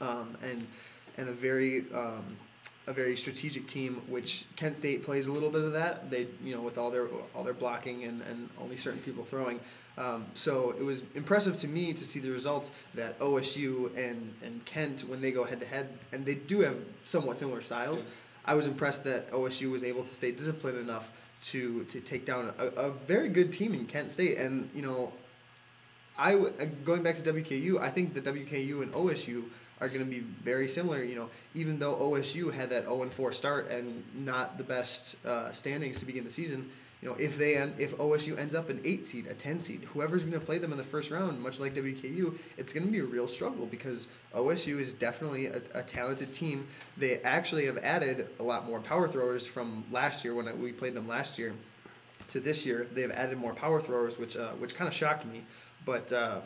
um, 0.00 0.36
and 0.42 0.66
and 1.18 1.28
a 1.28 1.32
very 1.32 1.84
um, 1.92 2.36
a 2.86 2.92
very 2.92 3.16
strategic 3.16 3.66
team, 3.66 4.02
which 4.08 4.44
Kent 4.56 4.76
State 4.76 5.02
plays 5.02 5.26
a 5.26 5.32
little 5.32 5.50
bit 5.50 5.62
of 5.62 5.72
that. 5.72 6.10
They, 6.10 6.26
you 6.42 6.54
know, 6.54 6.60
with 6.60 6.76
all 6.78 6.90
their 6.90 7.08
all 7.34 7.42
their 7.42 7.54
blocking 7.54 8.04
and, 8.04 8.22
and 8.22 8.48
only 8.60 8.76
certain 8.76 9.00
people 9.00 9.24
throwing. 9.24 9.60
Um, 9.96 10.26
so 10.34 10.74
it 10.78 10.82
was 10.82 11.04
impressive 11.14 11.56
to 11.58 11.68
me 11.68 11.92
to 11.92 12.04
see 12.04 12.18
the 12.18 12.30
results 12.30 12.72
that 12.94 13.18
OSU 13.20 13.96
and, 13.96 14.34
and 14.42 14.64
Kent 14.64 15.02
when 15.08 15.20
they 15.20 15.30
go 15.30 15.44
head 15.44 15.60
to 15.60 15.66
head, 15.66 15.88
and 16.12 16.26
they 16.26 16.34
do 16.34 16.60
have 16.60 16.76
somewhat 17.02 17.36
similar 17.36 17.60
styles. 17.60 18.04
I 18.44 18.54
was 18.54 18.66
impressed 18.66 19.04
that 19.04 19.30
OSU 19.30 19.70
was 19.70 19.84
able 19.84 20.02
to 20.02 20.12
stay 20.12 20.32
disciplined 20.32 20.78
enough 20.78 21.10
to 21.44 21.84
to 21.84 22.00
take 22.00 22.24
down 22.26 22.52
a, 22.58 22.66
a 22.66 22.90
very 22.90 23.28
good 23.28 23.52
team 23.52 23.72
in 23.72 23.86
Kent 23.86 24.10
State, 24.10 24.38
and 24.38 24.68
you 24.74 24.82
know 24.82 25.12
I 26.18 26.32
w- 26.32 26.52
uh, 26.60 26.66
going 26.84 27.02
back 27.02 27.16
to 27.16 27.32
WKU, 27.32 27.80
I 27.80 27.90
think 27.90 28.14
the 28.14 28.20
WKU 28.20 28.82
and 28.82 28.92
OSU 28.92 29.44
are 29.84 29.88
going 29.88 30.04
to 30.04 30.10
be 30.10 30.20
very 30.20 30.68
similar. 30.68 31.02
You 31.02 31.16
know, 31.16 31.30
even 31.54 31.78
though 31.78 31.94
OSU 31.94 32.52
had 32.52 32.70
that 32.70 32.84
0 32.84 33.08
4 33.10 33.32
start 33.32 33.70
and 33.70 34.02
not 34.14 34.58
the 34.58 34.64
best 34.64 35.16
uh, 35.24 35.52
standings 35.52 35.98
to 36.00 36.06
begin 36.06 36.24
the 36.24 36.30
season, 36.30 36.70
you 37.02 37.10
know, 37.10 37.16
if 37.16 37.36
they 37.36 37.56
end, 37.56 37.74
if 37.78 37.94
OSU 37.98 38.38
ends 38.38 38.54
up 38.54 38.70
an 38.70 38.80
eight 38.82 39.04
seed, 39.04 39.26
a 39.26 39.34
ten 39.34 39.58
seed, 39.58 39.84
whoever's 39.92 40.24
going 40.24 40.40
to 40.40 40.44
play 40.44 40.56
them 40.56 40.72
in 40.72 40.78
the 40.78 40.84
first 40.84 41.10
round, 41.10 41.38
much 41.38 41.60
like 41.60 41.74
WKU, 41.74 42.34
it's 42.56 42.72
going 42.72 42.86
to 42.86 42.90
be 42.90 43.00
a 43.00 43.04
real 43.04 43.28
struggle 43.28 43.66
because 43.66 44.08
OSU 44.34 44.80
is 44.80 44.94
definitely 44.94 45.46
a, 45.48 45.60
a 45.74 45.82
talented 45.82 46.32
team. 46.32 46.66
They 46.96 47.18
actually 47.18 47.66
have 47.66 47.76
added 47.76 48.30
a 48.40 48.42
lot 48.42 48.64
more 48.64 48.80
power 48.80 49.06
throwers 49.06 49.46
from 49.46 49.84
last 49.92 50.24
year 50.24 50.34
when 50.34 50.62
we 50.62 50.72
played 50.72 50.94
them 50.94 51.06
last 51.06 51.38
year 51.38 51.52
to 52.28 52.40
this 52.40 52.64
year. 52.64 52.86
They've 52.90 53.10
added 53.10 53.36
more 53.36 53.52
power 53.52 53.82
throwers, 53.82 54.16
which 54.18 54.34
uh, 54.38 54.52
which 54.52 54.74
kind 54.74 54.88
of 54.88 54.94
shocked 54.94 55.26
me. 55.26 55.44
But 55.84 56.10
uh, 56.10 56.40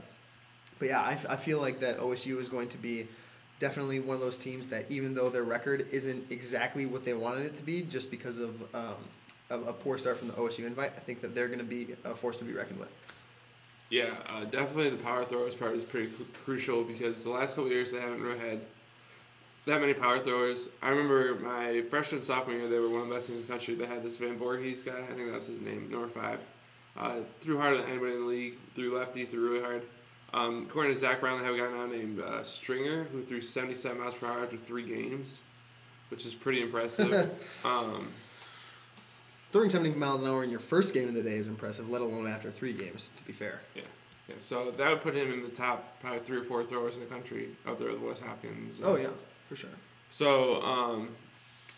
but 0.78 0.88
yeah, 0.88 1.02
I, 1.02 1.12
f- 1.12 1.26
I 1.28 1.36
feel 1.36 1.60
like 1.60 1.80
that 1.80 1.98
OSU 1.98 2.38
is 2.38 2.48
going 2.48 2.68
to 2.70 2.78
be 2.78 3.06
definitely 3.58 4.00
one 4.00 4.16
of 4.16 4.20
those 4.20 4.38
teams 4.38 4.68
that 4.68 4.86
even 4.90 5.14
though 5.14 5.28
their 5.28 5.44
record 5.44 5.86
isn't 5.90 6.30
exactly 6.30 6.86
what 6.86 7.04
they 7.04 7.14
wanted 7.14 7.46
it 7.46 7.56
to 7.56 7.62
be, 7.62 7.82
just 7.82 8.10
because 8.10 8.38
of 8.38 8.74
um, 8.74 8.94
a, 9.50 9.58
a 9.58 9.72
poor 9.72 9.98
start 9.98 10.18
from 10.18 10.28
the 10.28 10.34
OSU 10.34 10.66
invite, 10.66 10.92
I 10.96 11.00
think 11.00 11.20
that 11.22 11.34
they're 11.34 11.48
going 11.48 11.58
to 11.58 11.64
be 11.64 11.88
a 12.04 12.14
force 12.14 12.36
to 12.38 12.44
be 12.44 12.52
reckoned 12.52 12.78
with. 12.78 12.90
Yeah, 13.90 14.10
uh, 14.34 14.44
definitely 14.44 14.90
the 14.90 15.02
power 15.02 15.24
throwers 15.24 15.54
part 15.54 15.74
is 15.74 15.82
pretty 15.82 16.08
cru- 16.08 16.26
crucial 16.44 16.84
because 16.84 17.24
the 17.24 17.30
last 17.30 17.56
couple 17.56 17.70
years 17.70 17.90
they 17.90 18.00
haven't 18.00 18.22
really 18.22 18.38
had 18.38 18.60
that 19.64 19.80
many 19.80 19.94
power 19.94 20.18
throwers. 20.18 20.68
I 20.82 20.90
remember 20.90 21.34
my 21.36 21.82
freshman 21.88 22.20
sophomore 22.20 22.56
year 22.56 22.68
they 22.68 22.78
were 22.78 22.90
one 22.90 23.02
of 23.02 23.08
the 23.08 23.14
best 23.14 23.28
teams 23.28 23.40
in 23.40 23.46
the 23.46 23.52
country. 23.52 23.74
They 23.74 23.86
had 23.86 24.02
this 24.02 24.16
Van 24.16 24.36
Voorhees 24.36 24.82
guy, 24.82 24.98
I 24.98 25.14
think 25.14 25.28
that 25.28 25.36
was 25.36 25.46
his 25.46 25.60
name, 25.60 25.88
number 25.90 26.08
five. 26.08 26.38
Uh, 26.98 27.20
threw 27.40 27.58
harder 27.58 27.78
than 27.78 27.88
anybody 27.88 28.12
in 28.12 28.20
the 28.20 28.26
league. 28.26 28.54
Threw 28.74 28.98
lefty, 28.98 29.24
threw 29.24 29.52
really 29.52 29.64
hard. 29.64 29.82
Um, 30.34 30.66
according 30.68 30.92
to 30.92 30.98
Zach 30.98 31.20
Brown, 31.20 31.38
they 31.38 31.44
have 31.44 31.54
a 31.54 31.58
guy 31.58 31.70
now 31.70 31.86
named 31.86 32.20
uh, 32.20 32.42
Stringer 32.44 33.04
who 33.04 33.22
threw 33.22 33.40
77 33.40 33.98
miles 33.98 34.14
per 34.14 34.26
hour 34.26 34.42
after 34.42 34.56
three 34.58 34.82
games, 34.82 35.42
which 36.10 36.26
is 36.26 36.34
pretty 36.34 36.62
impressive. 36.62 37.30
um, 37.64 38.08
Throwing 39.50 39.70
70 39.70 39.94
miles 39.98 40.22
an 40.22 40.28
hour 40.28 40.44
in 40.44 40.50
your 40.50 40.58
first 40.58 40.92
game 40.92 41.08
of 41.08 41.14
the 41.14 41.22
day 41.22 41.36
is 41.36 41.48
impressive, 41.48 41.88
let 41.88 42.02
alone 42.02 42.26
after 42.26 42.50
three 42.50 42.74
games, 42.74 43.12
to 43.16 43.24
be 43.24 43.32
fair. 43.32 43.62
yeah, 43.74 43.82
yeah. 44.28 44.34
So 44.40 44.70
that 44.72 44.90
would 44.90 45.00
put 45.00 45.14
him 45.14 45.32
in 45.32 45.42
the 45.42 45.48
top 45.48 45.98
probably 46.00 46.18
three 46.18 46.36
or 46.36 46.42
four 46.42 46.62
throwers 46.62 46.98
in 46.98 47.02
the 47.02 47.08
country, 47.08 47.48
up 47.66 47.78
there 47.78 47.88
with 47.88 48.00
Wes 48.00 48.18
Hopkins. 48.20 48.82
Oh, 48.84 48.96
yeah, 48.96 49.08
for 49.48 49.56
sure. 49.56 49.70
So, 50.10 50.60
um, 50.62 51.08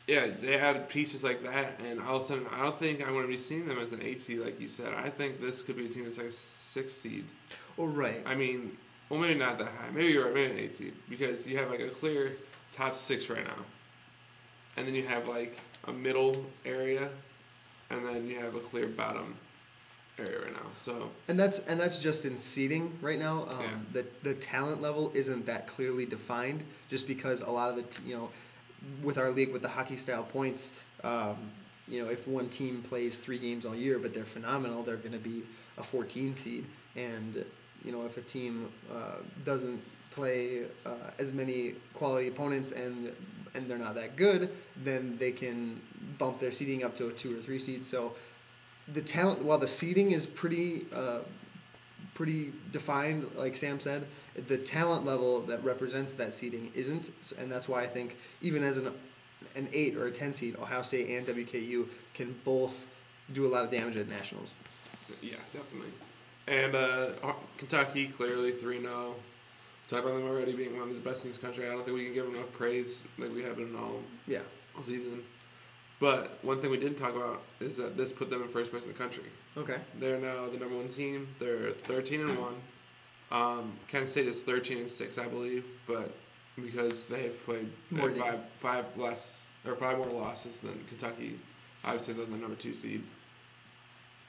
yeah, 0.09 0.26
they 0.40 0.59
added 0.59 0.88
pieces 0.88 1.23
like 1.23 1.45
that, 1.45 1.80
and 1.88 2.00
all 2.00 2.16
of 2.16 2.23
a 2.23 2.25
sudden, 2.25 2.47
I 2.52 2.62
don't 2.64 2.76
think 2.76 3.00
I'm 3.00 3.12
going 3.12 3.23
to 3.23 3.28
be 3.28 3.38
seeing 3.38 3.66
them 3.66 3.78
as 3.78 3.92
an 3.92 4.02
eight 4.02 4.21
seed, 4.21 4.40
like 4.40 4.61
you 4.61 4.66
said. 4.66 4.92
I 4.92 5.09
think 5.09 5.40
this 5.40 5.62
could 5.62 5.76
be 5.76 5.87
a 5.87 5.88
team 5.88 6.04
that's 6.04 6.19
like 6.19 6.26
a 6.26 6.33
six 6.33 6.92
seed. 6.92 7.25
Well, 7.81 7.89
right. 7.89 8.23
I 8.27 8.35
mean, 8.35 8.77
well, 9.09 9.19
maybe 9.19 9.39
not 9.39 9.59
that 9.59 9.69
high. 9.69 9.89
Maybe 9.91 10.13
you're 10.13 10.27
right, 10.27 10.35
maybe 10.35 10.53
an 10.53 10.59
eight 10.59 10.77
seed, 10.77 10.93
because 11.09 11.47
you 11.47 11.57
have 11.57 11.71
like 11.71 11.81
a 11.81 11.89
clear 11.89 12.33
top 12.73 12.95
six 12.95 13.31
right 13.31 13.43
now, 13.43 13.65
and 14.77 14.87
then 14.87 14.95
you 14.95 15.03
have 15.05 15.27
like 15.27 15.59
a 15.89 15.93
middle 15.93 16.35
area, 16.67 17.09
and 17.89 18.05
then 18.07 18.27
you 18.27 18.39
have 18.39 18.55
a 18.55 18.61
clear 18.61 18.87
bottom 18.87 19.35
area 20.19 20.41
right 20.41 20.53
now. 20.53 20.67
So, 20.77 21.11
And 21.29 21.41
that's 21.41 21.61
and 21.61 21.81
that's 21.81 22.03
just 22.03 22.27
in 22.27 22.37
seeding 22.37 22.99
right 23.01 23.19
now. 23.19 23.47
Um, 23.51 23.61
Yeah. 23.61 23.69
The 23.95 24.07
the 24.29 24.35
talent 24.35 24.83
level 24.83 25.11
isn't 25.15 25.47
that 25.47 25.67
clearly 25.67 26.05
defined, 26.05 26.63
just 26.91 27.09
because 27.09 27.41
a 27.41 27.51
lot 27.51 27.71
of 27.71 27.77
the 27.77 27.83
t- 27.85 28.11
you 28.11 28.15
know, 28.15 28.29
with 29.03 29.17
our 29.17 29.31
league 29.31 29.55
with 29.55 29.63
the 29.63 29.69
hockey 29.69 29.97
style 29.97 30.25
points, 30.25 30.79
um, 31.03 31.39
you 31.89 32.05
know, 32.05 32.11
if 32.11 32.29
one 32.29 32.51
team 32.51 32.83
plays 32.83 33.17
three 33.17 33.39
games 33.39 33.65
all 33.65 33.75
year 33.75 33.99
but 33.99 34.13
they're 34.13 34.25
phenomenal, 34.25 34.83
they're 34.83 34.97
going 34.97 35.13
to 35.13 35.19
be 35.19 35.45
a 35.79 35.83
14 35.83 36.35
seed, 36.35 36.67
and 36.95 37.43
you 37.85 37.93
know 37.93 38.05
if 38.05 38.17
a 38.17 38.23
team 38.23 38.71
uh, 38.93 39.17
doesn't 39.45 39.81
play 40.11 40.65
uh, 40.85 41.11
as 41.19 41.33
many 41.33 41.75
quality 41.95 42.29
opponents 42.29 42.73
and 42.73 43.13
and 43.55 43.69
they're 43.69 43.79
not 43.79 43.97
that 43.97 44.15
good, 44.15 44.49
then 44.85 45.17
they 45.19 45.33
can 45.33 45.81
bump 46.19 46.39
their 46.39 46.53
seeding 46.53 46.85
up 46.85 46.95
to 46.95 47.09
a 47.09 47.13
two 47.13 47.37
or 47.37 47.41
three 47.41 47.59
seed. 47.59 47.85
So 47.85 48.13
the 48.93 49.01
talent 49.01 49.43
while 49.43 49.59
the 49.59 49.69
seeding 49.69 50.13
is 50.13 50.27
pretty 50.27 50.87
uh, 50.95 51.21
pretty 52.15 52.53
defined 52.73 53.27
like 53.37 53.57
sam 53.57 53.81
said 53.81 54.05
the 54.49 54.59
talent 54.59 55.07
level 55.07 55.41
that 55.41 55.63
represents 55.65 56.15
that 56.15 56.35
seeding 56.35 56.71
isn't 56.75 57.13
and 57.39 57.51
that's 57.51 57.69
why 57.69 57.83
i 57.83 57.87
think 57.87 58.17
even 58.43 58.63
as 58.63 58.77
an 58.77 58.93
an 59.55 59.69
8 59.73 59.97
or 59.97 60.09
a 60.09 60.11
10 60.11 60.35
seed 60.35 60.57
ohio 60.57 60.83
state 60.83 61.09
and 61.09 61.27
wku 61.29 61.87
can 62.13 62.35
both 62.45 62.87
do 63.33 63.47
a 63.47 63.49
lot 63.49 63.65
of 63.65 63.71
damage 63.71 63.97
at 63.97 64.09
nationals 64.09 64.55
yeah, 65.23 65.37
definitely. 65.53 65.91
And 66.47 66.75
uh, 66.75 67.09
Kentucky, 67.59 68.07
clearly 68.09 68.53
3 68.53 68.81
0. 68.81 69.15
Talked 69.89 70.05
about 70.05 70.15
them 70.15 70.29
already 70.29 70.53
being 70.53 70.79
one 70.79 70.89
of 70.89 70.95
the 70.95 71.01
best 71.01 71.25
teams 71.25 71.37
in 71.37 71.41
the 71.41 71.47
country. 71.49 71.67
I 71.67 71.73
don't 71.73 71.85
think 71.85 71.97
we 71.97 72.05
can 72.05 72.15
give 72.15 72.25
them 72.25 72.37
enough 72.37 72.53
praise 72.53 73.05
like 73.19 73.35
we 73.35 73.43
have 73.43 73.57
been 73.57 73.75
all 73.75 74.01
yeah 74.29 74.39
all 74.77 74.85
season. 74.85 75.25
But 75.99 76.39
one 76.43 76.61
thing 76.61 76.71
we 76.71 76.79
didn't 76.79 76.97
talk 76.97 77.15
about 77.17 77.43
is 77.59 77.77
that 77.77 77.97
this 77.97 78.13
put 78.13 78.31
them 78.31 78.41
in 78.43 78.49
first 78.49 78.71
place 78.71 78.85
in 78.87 78.93
the 78.93 78.99
country. 78.99 79.25
Okay. 79.57 79.79
They're 79.99 80.19
now 80.19 80.49
the 80.49 80.59
number 80.59 80.77
one 80.77 80.89
team. 80.89 81.29
They're 81.41 81.73
thirteen 81.73 82.21
and 82.21 82.39
one. 82.39 82.55
Um, 83.33 83.73
Kansas 83.89 84.13
State 84.13 84.27
is 84.27 84.43
thirteen 84.43 84.79
and 84.79 84.91
six, 84.91 85.19
I 85.19 85.27
believe, 85.27 85.67
but 85.89 86.15
because 86.57 87.05
they 87.07 87.25
have 87.25 87.45
played 87.45 87.69
uh, 87.93 88.07
games. 88.07 88.19
five 88.19 88.41
five 88.59 88.85
less 88.97 89.49
or 89.67 89.75
five 89.75 89.99
more 89.99 90.09
losses 90.09 90.59
than 90.59 90.85
Kentucky, 90.89 91.39
obviously 91.85 92.15
they're 92.15 92.27
the 92.27 92.37
number 92.37 92.57
two 92.57 92.73
seed. 92.73 93.03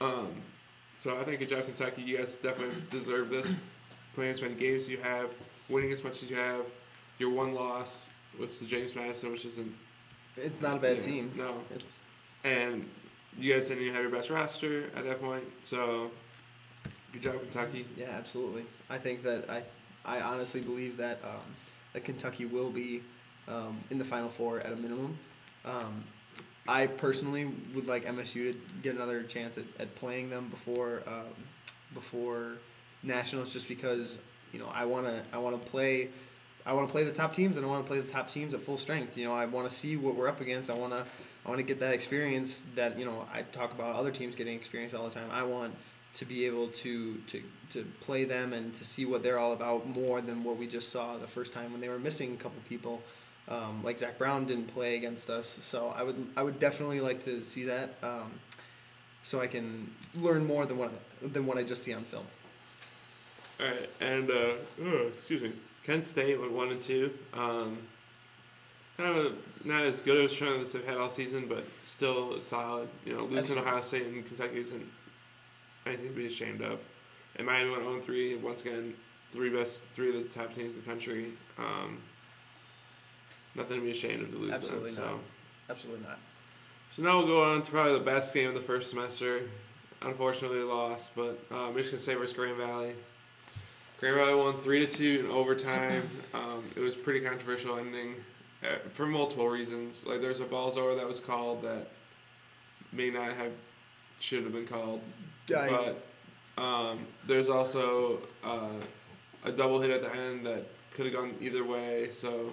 Um, 0.00 0.34
so 0.96 1.18
I 1.20 1.24
think 1.24 1.40
good 1.40 1.48
job 1.48 1.64
Kentucky. 1.64 2.02
You 2.02 2.18
guys 2.18 2.36
definitely 2.36 2.74
deserve 2.90 3.30
this. 3.30 3.54
Playing 4.14 4.30
as 4.32 4.42
many 4.42 4.54
games 4.54 4.82
as 4.84 4.88
you 4.90 4.98
have, 4.98 5.30
winning 5.68 5.90
as 5.92 6.04
much 6.04 6.22
as 6.22 6.28
you 6.30 6.36
have. 6.36 6.66
Your 7.18 7.30
one 7.30 7.54
loss 7.54 8.10
was 8.38 8.58
to 8.58 8.66
James 8.66 8.94
Madison, 8.94 9.30
which 9.32 9.44
isn't 9.44 9.74
It's 10.36 10.60
not 10.60 10.76
a 10.76 10.80
bad 10.80 10.96
Yeah, 10.96 11.02
team. 11.02 11.32
no. 11.36 11.54
It's 11.74 11.98
and 12.44 12.88
you 13.38 13.54
guys 13.54 13.68
didn't 13.68 13.82
even 13.84 13.94
have 13.94 14.02
your 14.02 14.12
best 14.12 14.28
roster 14.30 14.84
at 14.96 15.04
that 15.04 15.20
point. 15.22 15.44
So 15.64 16.10
good 17.12 17.22
job 17.22 17.40
Kentucky. 17.40 17.86
yeah, 17.96 18.10
absolutely. 18.10 18.64
I 18.90 18.98
think 18.98 19.22
that 19.22 19.48
I 19.48 19.62
I 20.04 20.20
honestly 20.20 20.60
believe 20.60 20.96
that 20.98 21.18
um, 21.24 21.40
that 21.94 22.04
Kentucky 22.04 22.44
will 22.44 22.70
be 22.70 23.02
um, 23.48 23.78
in 23.90 23.98
the 23.98 24.04
Final 24.04 24.28
Four 24.28 24.60
at 24.60 24.72
a 24.72 24.76
minimum. 24.76 25.16
Um, 25.64 26.04
I 26.66 26.86
personally 26.86 27.50
would 27.74 27.86
like 27.86 28.04
MSU 28.04 28.52
to 28.52 28.56
get 28.82 28.94
another 28.94 29.22
chance 29.24 29.58
at, 29.58 29.64
at 29.78 29.94
playing 29.96 30.30
them 30.30 30.48
before 30.48 31.02
um, 31.06 31.34
before 31.94 32.52
nationals, 33.02 33.52
just 33.52 33.68
because 33.68 34.18
you 34.52 34.58
know 34.58 34.68
I 34.72 34.84
wanna 34.84 35.22
I 35.32 35.38
wanna 35.38 35.58
play. 35.58 36.08
I 36.64 36.74
want 36.74 36.86
to 36.86 36.92
play 36.92 37.02
the 37.02 37.12
top 37.12 37.34
teams, 37.34 37.56
and 37.56 37.66
I 37.66 37.68
want 37.68 37.84
to 37.84 37.90
play 37.90 37.98
the 37.98 38.08
top 38.08 38.28
teams 38.28 38.54
at 38.54 38.62
full 38.62 38.78
strength. 38.78 39.18
You 39.18 39.24
know, 39.24 39.34
I 39.34 39.46
want 39.46 39.68
to 39.68 39.74
see 39.74 39.96
what 39.96 40.14
we're 40.14 40.28
up 40.28 40.40
against. 40.40 40.70
I 40.70 40.74
want 40.74 40.92
to, 40.92 41.04
I 41.44 41.48
want 41.48 41.58
to 41.58 41.64
get 41.64 41.80
that 41.80 41.92
experience 41.92 42.66
that 42.76 42.96
you 42.96 43.04
know 43.04 43.26
I 43.34 43.42
talk 43.42 43.72
about 43.72 43.96
other 43.96 44.12
teams 44.12 44.36
getting 44.36 44.54
experience 44.54 44.94
all 44.94 45.08
the 45.08 45.12
time. 45.12 45.28
I 45.32 45.42
want 45.42 45.74
to 46.14 46.24
be 46.24 46.46
able 46.46 46.68
to 46.68 47.16
to 47.16 47.42
to 47.70 47.84
play 48.00 48.24
them 48.24 48.52
and 48.52 48.72
to 48.74 48.84
see 48.84 49.04
what 49.04 49.22
they're 49.22 49.38
all 49.38 49.54
about 49.54 49.88
more 49.88 50.20
than 50.20 50.44
what 50.44 50.56
we 50.56 50.66
just 50.66 50.90
saw 50.90 51.16
the 51.16 51.26
first 51.26 51.52
time 51.52 51.72
when 51.72 51.80
they 51.80 51.88
were 51.88 51.98
missing 51.98 52.34
a 52.34 52.36
couple 52.36 52.62
people. 52.68 53.02
Um, 53.48 53.82
like 53.82 53.98
Zach 53.98 54.18
Brown 54.18 54.46
didn't 54.46 54.68
play 54.68 54.96
against 54.96 55.28
us, 55.28 55.46
so 55.46 55.92
I 55.96 56.02
would 56.02 56.26
I 56.36 56.42
would 56.42 56.58
definitely 56.58 57.00
like 57.00 57.22
to 57.22 57.42
see 57.42 57.64
that, 57.64 57.96
um, 58.02 58.30
so 59.24 59.40
I 59.40 59.48
can 59.48 59.92
learn 60.14 60.46
more 60.46 60.64
than 60.64 60.78
what 60.78 60.92
than 61.20 61.44
what 61.46 61.58
I 61.58 61.64
just 61.64 61.82
see 61.82 61.92
on 61.92 62.04
film. 62.04 62.24
All 63.60 63.66
right, 63.66 63.90
and 64.00 64.30
uh, 64.30 64.52
ugh, 64.80 65.12
excuse 65.12 65.42
me, 65.42 65.52
Kent 65.82 66.04
State 66.04 66.38
went 66.40 66.52
one 66.52 66.70
and 66.70 66.80
two. 66.80 67.12
Um, 67.34 67.78
kind 68.96 69.16
of 69.16 69.26
a, 69.26 69.68
not 69.68 69.82
as 69.82 70.00
good 70.00 70.24
as 70.24 70.32
showing 70.32 70.60
as 70.60 70.72
they've 70.72 70.86
had 70.86 70.98
all 70.98 71.10
season, 71.10 71.46
but 71.48 71.64
still 71.82 72.40
solid. 72.40 72.88
You 73.04 73.16
know, 73.16 73.24
losing 73.24 73.58
Ohio 73.58 73.80
State 73.80 74.06
and 74.06 74.24
Kentucky 74.24 74.58
isn't 74.58 74.86
anything 75.86 76.08
to 76.08 76.14
be 76.14 76.26
ashamed 76.26 76.62
of. 76.62 76.82
And 77.36 77.46
Miami 77.46 77.70
went 77.70 77.82
0 77.82 78.00
3. 78.00 78.36
Once 78.36 78.62
again, 78.62 78.94
three 79.30 79.50
best, 79.50 79.82
three 79.92 80.08
of 80.08 80.14
the 80.14 80.22
top 80.24 80.54
teams 80.54 80.74
in 80.74 80.80
the 80.80 80.86
country. 80.86 81.32
Um, 81.58 81.98
nothing 83.54 83.78
to 83.78 83.82
be 83.84 83.90
ashamed 83.90 84.22
of 84.22 84.30
to 84.32 84.38
lose 84.38 84.54
Absolutely 84.54 84.90
them. 84.90 84.96
So. 84.96 85.02
not. 85.10 85.20
Absolutely 85.70 86.06
not. 86.06 86.18
So 86.90 87.02
now 87.02 87.18
we'll 87.18 87.26
go 87.26 87.42
on 87.44 87.62
to 87.62 87.70
probably 87.70 87.94
the 87.94 88.04
best 88.04 88.34
game 88.34 88.48
of 88.48 88.54
the 88.54 88.60
first 88.60 88.90
semester. 88.90 89.42
Unfortunately, 90.02 90.60
lost, 90.62 91.12
but 91.14 91.38
uh, 91.50 91.70
Michigan 91.70 91.98
State 91.98 92.18
versus 92.18 92.34
Grand 92.36 92.56
Valley. 92.56 92.92
Grand 94.00 94.16
Valley 94.16 94.34
won 94.34 94.56
three 94.56 94.84
to 94.84 94.90
two 94.90 95.24
in 95.24 95.30
overtime. 95.30 96.08
Um, 96.34 96.64
it 96.74 96.80
was 96.80 96.94
a 96.94 96.98
pretty 96.98 97.20
controversial 97.20 97.76
ending 97.78 98.14
uh, 98.64 98.76
for 98.92 99.04
multiple 99.06 99.48
reasons. 99.48 100.06
Like 100.06 100.22
there's 100.22 100.40
a 100.40 100.44
balls 100.44 100.78
over 100.78 100.94
that 100.94 101.06
was 101.06 101.20
called 101.20 101.60
that 101.62 101.88
may 102.90 103.10
not 103.10 103.34
have 103.34 103.52
should 104.18 104.44
have 104.44 104.52
been 104.52 104.66
called, 104.66 105.02
I- 105.54 105.92
but 106.56 106.62
um, 106.62 107.00
there's 107.26 107.50
also 107.50 108.20
uh, 108.42 108.68
a 109.44 109.52
double 109.52 109.78
hit 109.80 109.90
at 109.90 110.02
the 110.02 110.14
end 110.14 110.46
that 110.46 110.64
could 110.94 111.04
have 111.06 111.14
gone 111.14 111.34
either 111.40 111.64
way. 111.64 112.08
So, 112.10 112.52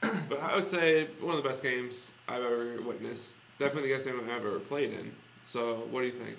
but 0.00 0.40
I 0.40 0.54
would 0.54 0.66
say 0.66 1.06
one 1.20 1.36
of 1.36 1.42
the 1.42 1.48
best 1.48 1.62
games 1.62 2.12
I've 2.28 2.42
ever 2.42 2.80
witnessed. 2.82 3.40
Definitely 3.58 3.90
the 3.90 3.94
best 3.96 4.06
game 4.06 4.20
I've 4.20 4.30
ever 4.30 4.58
played 4.60 4.92
in. 4.92 5.12
So, 5.42 5.86
what 5.90 6.00
do 6.00 6.06
you 6.06 6.12
think? 6.12 6.36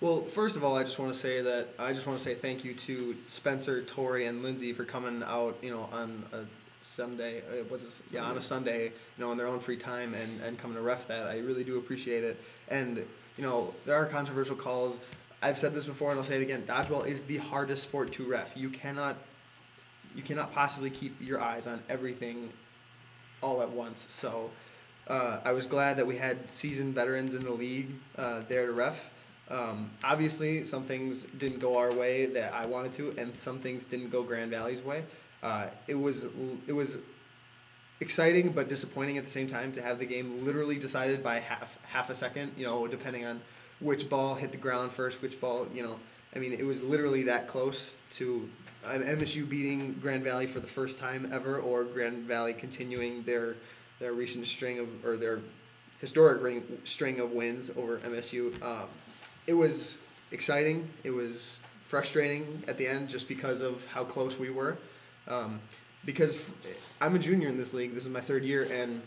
Well, 0.00 0.22
first 0.22 0.56
of 0.56 0.64
all, 0.64 0.76
I 0.76 0.82
just 0.82 0.98
want 0.98 1.12
to 1.12 1.18
say 1.18 1.42
that 1.42 1.68
I 1.78 1.92
just 1.92 2.06
want 2.06 2.18
to 2.18 2.24
say 2.24 2.34
thank 2.34 2.64
you 2.64 2.74
to 2.74 3.16
Spencer, 3.28 3.82
Tori, 3.82 4.26
and 4.26 4.42
Lindsay 4.42 4.72
for 4.72 4.84
coming 4.84 5.22
out, 5.22 5.56
you 5.62 5.70
know, 5.70 5.88
on 5.92 6.24
a 6.32 6.40
Sunday. 6.80 7.38
uh, 7.38 7.64
Was 7.70 7.84
it, 7.84 8.12
yeah, 8.12 8.24
on 8.24 8.36
a 8.36 8.42
Sunday, 8.42 8.86
you 8.86 8.92
know, 9.18 9.30
on 9.30 9.36
their 9.36 9.46
own 9.46 9.60
free 9.60 9.76
time 9.76 10.14
and, 10.14 10.40
and 10.42 10.58
coming 10.58 10.76
to 10.76 10.82
ref 10.82 11.06
that. 11.08 11.26
I 11.26 11.38
really 11.38 11.64
do 11.64 11.78
appreciate 11.78 12.24
it. 12.24 12.42
And 12.68 13.04
you 13.36 13.44
know, 13.44 13.74
there 13.86 13.96
are 13.96 14.06
controversial 14.06 14.56
calls. 14.56 15.00
I've 15.40 15.58
said 15.58 15.74
this 15.74 15.86
before, 15.86 16.10
and 16.10 16.18
I'll 16.18 16.24
say 16.24 16.36
it 16.36 16.42
again. 16.42 16.62
Dodgeball 16.62 17.06
is 17.06 17.24
the 17.24 17.38
hardest 17.38 17.82
sport 17.82 18.12
to 18.12 18.24
ref. 18.28 18.56
You 18.56 18.70
cannot, 18.70 19.16
you 20.14 20.22
cannot 20.22 20.52
possibly 20.52 20.90
keep 20.90 21.16
your 21.20 21.40
eyes 21.40 21.66
on 21.66 21.80
everything 21.88 22.50
all 23.42 23.62
at 23.62 23.70
once. 23.70 24.06
So 24.10 24.50
uh, 25.08 25.40
I 25.44 25.52
was 25.52 25.66
glad 25.66 25.96
that 25.96 26.06
we 26.06 26.16
had 26.16 26.50
seasoned 26.50 26.94
veterans 26.94 27.34
in 27.34 27.42
the 27.42 27.52
league 27.52 27.90
uh, 28.16 28.42
there 28.48 28.66
to 28.66 28.72
ref. 28.72 29.10
Um, 29.50 29.90
obviously, 30.02 30.64
some 30.64 30.84
things 30.84 31.24
didn't 31.24 31.58
go 31.58 31.76
our 31.76 31.92
way 31.92 32.26
that 32.26 32.54
I 32.54 32.66
wanted 32.66 32.92
to, 32.94 33.14
and 33.18 33.38
some 33.38 33.58
things 33.58 33.84
didn't 33.84 34.10
go 34.10 34.22
Grand 34.22 34.50
Valley's 34.50 34.80
way. 34.80 35.04
Uh, 35.42 35.66
it 35.88 35.96
was 35.96 36.28
it 36.66 36.72
was 36.72 37.00
exciting 38.00 38.50
but 38.50 38.68
disappointing 38.68 39.18
at 39.18 39.24
the 39.24 39.30
same 39.30 39.46
time 39.46 39.70
to 39.72 39.82
have 39.82 39.98
the 39.98 40.06
game 40.06 40.44
literally 40.44 40.78
decided 40.78 41.22
by 41.22 41.40
half 41.40 41.78
half 41.86 42.08
a 42.08 42.14
second. 42.14 42.52
You 42.56 42.66
know, 42.66 42.86
depending 42.86 43.24
on 43.24 43.40
which 43.80 44.08
ball 44.08 44.36
hit 44.36 44.52
the 44.52 44.58
ground 44.58 44.92
first, 44.92 45.20
which 45.20 45.40
ball. 45.40 45.66
You 45.74 45.82
know, 45.82 45.98
I 46.34 46.38
mean, 46.38 46.52
it 46.52 46.64
was 46.64 46.82
literally 46.82 47.24
that 47.24 47.48
close 47.48 47.94
to 48.12 48.48
MSU 48.84 49.48
beating 49.48 49.94
Grand 50.00 50.24
Valley 50.24 50.46
for 50.46 50.60
the 50.60 50.66
first 50.66 50.98
time 50.98 51.30
ever, 51.32 51.58
or 51.58 51.84
Grand 51.84 52.24
Valley 52.24 52.52
continuing 52.52 53.22
their 53.22 53.56
their 54.00 54.12
recent 54.12 54.46
string 54.46 54.78
of 54.78 55.04
or 55.04 55.16
their 55.16 55.40
historic 56.00 56.42
ring, 56.42 56.64
string 56.84 57.20
of 57.20 57.30
wins 57.30 57.70
over 57.76 57.98
MSU. 57.98 58.60
Um, 58.62 58.88
it 59.46 59.54
was 59.54 59.98
exciting. 60.32 60.88
It 61.04 61.10
was 61.10 61.60
frustrating 61.84 62.62
at 62.66 62.78
the 62.78 62.86
end 62.86 63.08
just 63.08 63.28
because 63.28 63.60
of 63.60 63.86
how 63.86 64.02
close 64.02 64.38
we 64.38 64.50
were. 64.50 64.76
Um, 65.28 65.60
because 66.04 66.50
I'm 67.00 67.14
a 67.14 67.18
junior 67.18 67.48
in 67.48 67.56
this 67.56 67.72
league. 67.72 67.94
This 67.94 68.04
is 68.04 68.10
my 68.10 68.20
third 68.20 68.44
year, 68.44 68.66
and 68.72 69.00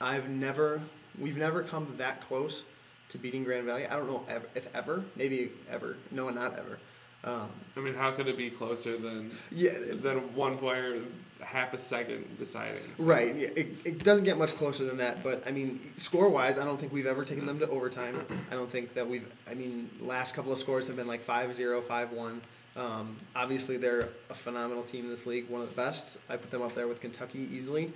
I've 0.00 0.28
never, 0.28 0.80
we've 1.18 1.36
never 1.36 1.62
come 1.62 1.92
that 1.96 2.20
close 2.20 2.64
to 3.08 3.18
beating 3.18 3.44
Grand 3.44 3.66
Valley. 3.66 3.86
I 3.86 3.96
don't 3.96 4.06
know 4.06 4.24
if 4.54 4.74
ever, 4.74 5.04
maybe 5.16 5.50
ever. 5.70 5.96
No, 6.12 6.30
not 6.30 6.52
ever. 6.58 6.78
Um, 7.24 7.48
I 7.76 7.80
mean, 7.80 7.94
how 7.94 8.12
could 8.12 8.28
it 8.28 8.36
be 8.36 8.50
closer 8.50 8.96
than 8.96 9.32
yeah, 9.50 9.72
than 9.92 10.18
one 10.34 10.56
player 10.58 11.00
half 11.42 11.74
a 11.74 11.78
second 11.78 12.38
deciding? 12.38 12.82
So- 12.96 13.04
Right. 13.04 13.34
Yeah, 13.34 13.48
it, 13.56 13.68
it 13.84 14.04
doesn't 14.04 14.24
get 14.24 14.38
much 14.38 14.54
closer 14.54 14.84
than 14.84 14.96
that, 14.98 15.22
but 15.22 15.46
I 15.46 15.50
mean, 15.50 15.80
score 15.96 16.28
wise, 16.28 16.58
I 16.58 16.64
don't 16.64 16.78
think 16.78 16.92
we've 16.92 17.06
ever 17.06 17.24
taken 17.24 17.44
them 17.46 17.58
to 17.58 17.68
overtime. 17.68 18.16
I 18.50 18.54
don't 18.54 18.70
think 18.70 18.94
that 18.94 19.08
we've. 19.08 19.26
I 19.50 19.54
mean, 19.54 19.90
last 20.00 20.34
couple 20.34 20.52
of 20.52 20.58
scores 20.58 20.86
have 20.86 20.96
been 20.96 21.06
like 21.08 21.22
5-0, 21.24 21.82
5-1. 21.82 22.40
Um, 22.76 23.16
obviously, 23.34 23.76
they're 23.78 24.08
a 24.30 24.34
phenomenal 24.34 24.82
team 24.82 25.04
in 25.06 25.10
this 25.10 25.26
league, 25.26 25.48
one 25.48 25.62
of 25.62 25.68
the 25.70 25.74
best. 25.74 26.18
I 26.28 26.36
put 26.36 26.50
them 26.50 26.62
up 26.62 26.74
there 26.74 26.86
with 26.86 27.00
Kentucky 27.00 27.48
easily. 27.52 27.90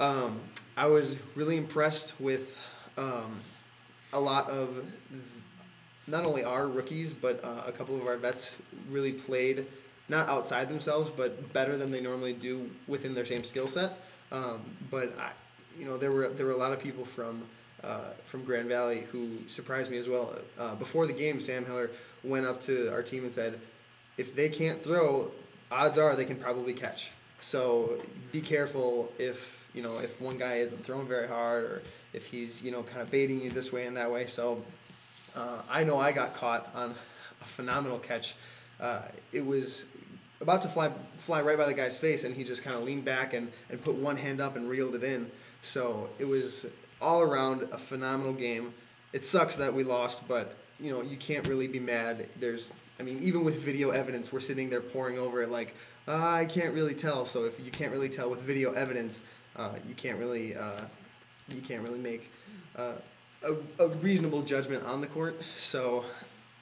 Um, 0.00 0.40
I 0.76 0.86
was 0.86 1.18
really 1.34 1.56
impressed 1.58 2.18
with 2.20 2.56
um, 2.96 3.36
a 4.12 4.20
lot 4.20 4.48
of 4.48 4.84
not 6.08 6.24
only 6.24 6.44
our 6.44 6.66
rookies, 6.66 7.12
but 7.12 7.42
uh, 7.44 7.62
a 7.66 7.72
couple 7.72 7.96
of 7.96 8.06
our 8.06 8.16
vets 8.16 8.54
really 8.90 9.12
played 9.12 9.66
not 10.08 10.28
outside 10.28 10.68
themselves, 10.68 11.10
but 11.10 11.52
better 11.52 11.76
than 11.76 11.90
they 11.90 12.00
normally 12.00 12.32
do 12.32 12.70
within 12.86 13.14
their 13.14 13.26
same 13.26 13.44
skill 13.44 13.68
set. 13.68 13.98
Um, 14.32 14.60
but 14.90 15.16
I, 15.18 15.32
you 15.78 15.84
know, 15.84 15.96
there 15.96 16.12
were 16.12 16.28
there 16.28 16.46
were 16.46 16.52
a 16.52 16.56
lot 16.56 16.72
of 16.72 16.80
people 16.80 17.04
from 17.04 17.42
uh, 17.84 18.00
from 18.24 18.44
Grand 18.44 18.68
Valley 18.68 19.04
who 19.12 19.28
surprised 19.46 19.90
me 19.90 19.98
as 19.98 20.08
well. 20.08 20.34
Uh, 20.58 20.74
before 20.74 21.06
the 21.06 21.12
game, 21.12 21.40
Sam 21.40 21.64
Hiller 21.64 21.90
went 22.24 22.46
up 22.46 22.60
to 22.62 22.90
our 22.92 23.02
team 23.02 23.24
and 23.24 23.32
said, 23.32 23.60
"If 24.16 24.34
they 24.34 24.48
can't 24.48 24.82
throw, 24.82 25.30
odds 25.70 25.98
are 25.98 26.16
they 26.16 26.24
can 26.24 26.36
probably 26.36 26.72
catch. 26.72 27.10
So 27.40 27.98
be 28.32 28.40
careful 28.40 29.12
if 29.18 29.70
you 29.74 29.82
know 29.82 29.98
if 29.98 30.20
one 30.20 30.38
guy 30.38 30.56
isn't 30.56 30.84
throwing 30.84 31.06
very 31.06 31.28
hard 31.28 31.64
or 31.64 31.82
if 32.12 32.26
he's 32.26 32.62
you 32.62 32.70
know 32.70 32.82
kind 32.82 33.00
of 33.00 33.10
baiting 33.10 33.40
you 33.40 33.50
this 33.50 33.72
way 33.72 33.86
and 33.86 33.96
that 33.96 34.10
way." 34.10 34.26
So 34.26 34.62
uh, 35.36 35.62
I 35.70 35.84
know 35.84 35.98
I 35.98 36.12
got 36.12 36.34
caught 36.34 36.70
on 36.74 36.90
a 37.40 37.44
phenomenal 37.44 37.98
catch. 37.98 38.36
Uh, 38.80 39.00
it 39.32 39.44
was 39.44 39.86
about 40.40 40.62
to 40.62 40.68
fly 40.68 40.90
fly 41.16 41.42
right 41.42 41.58
by 41.58 41.66
the 41.66 41.74
guy's 41.74 41.98
face, 41.98 42.24
and 42.24 42.34
he 42.34 42.44
just 42.44 42.62
kind 42.62 42.76
of 42.76 42.82
leaned 42.84 43.04
back 43.04 43.34
and, 43.34 43.50
and 43.70 43.82
put 43.82 43.94
one 43.94 44.16
hand 44.16 44.40
up 44.40 44.56
and 44.56 44.68
reeled 44.68 44.94
it 44.94 45.04
in. 45.04 45.30
So 45.62 46.08
it 46.18 46.26
was 46.26 46.66
all 47.00 47.22
around 47.22 47.62
a 47.72 47.78
phenomenal 47.78 48.32
game. 48.32 48.72
It 49.12 49.24
sucks 49.24 49.56
that 49.56 49.72
we 49.72 49.84
lost, 49.84 50.28
but 50.28 50.56
you 50.80 50.90
know 50.90 51.02
you 51.02 51.16
can't 51.16 51.46
really 51.48 51.66
be 51.66 51.80
mad. 51.80 52.28
There's, 52.38 52.72
I 53.00 53.02
mean, 53.02 53.20
even 53.22 53.44
with 53.44 53.60
video 53.62 53.90
evidence, 53.90 54.32
we're 54.32 54.40
sitting 54.40 54.70
there 54.70 54.80
poring 54.80 55.18
over 55.18 55.42
it 55.42 55.50
like 55.50 55.74
uh, 56.06 56.16
I 56.16 56.44
can't 56.44 56.74
really 56.74 56.94
tell. 56.94 57.24
So 57.24 57.44
if 57.44 57.58
you 57.58 57.70
can't 57.70 57.92
really 57.92 58.08
tell 58.08 58.30
with 58.30 58.40
video 58.40 58.72
evidence, 58.72 59.22
uh, 59.56 59.72
you 59.88 59.94
can't 59.94 60.18
really 60.18 60.56
uh, 60.56 60.82
you 61.48 61.60
can't 61.60 61.82
really 61.82 61.98
make 61.98 62.30
uh, 62.76 62.92
a, 63.42 63.54
a 63.82 63.88
reasonable 63.88 64.42
judgment 64.42 64.84
on 64.84 65.00
the 65.00 65.06
court. 65.06 65.40
So 65.56 66.04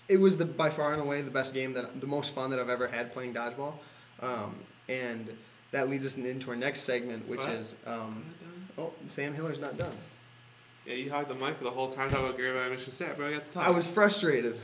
it 0.08 0.18
was 0.18 0.36
the 0.38 0.44
by 0.44 0.70
far 0.70 0.92
and 0.92 1.02
away 1.02 1.22
the 1.22 1.30
best 1.30 1.54
game 1.54 1.72
that 1.74 2.00
the 2.00 2.06
most 2.06 2.34
fun 2.34 2.50
that 2.50 2.58
I've 2.58 2.68
ever 2.68 2.86
had 2.86 3.12
playing 3.12 3.34
dodgeball, 3.34 3.74
um, 4.20 4.54
and 4.88 5.28
that 5.72 5.88
leads 5.88 6.06
us 6.06 6.16
into 6.16 6.50
our 6.50 6.56
next 6.56 6.82
segment, 6.82 7.26
which 7.28 7.40
What? 7.40 7.50
is 7.50 7.76
um, 7.86 8.24
oh 8.78 8.92
Sam 9.06 9.34
Hiller's 9.34 9.60
not 9.60 9.76
done. 9.76 9.92
Yeah, 10.86 10.94
you 10.94 11.10
hogged 11.10 11.28
the 11.28 11.34
mic 11.34 11.56
for 11.58 11.64
the 11.64 11.70
whole 11.70 11.88
time 11.88 12.10
talking 12.10 12.26
about 12.26 12.36
Gary 12.36 12.70
Michigan 12.70 12.92
State, 12.92 13.16
bro. 13.16 13.28
I 13.28 13.32
got 13.32 13.46
to 13.46 13.52
talk. 13.52 13.66
I 13.66 13.70
was 13.70 13.88
frustrated. 13.88 14.56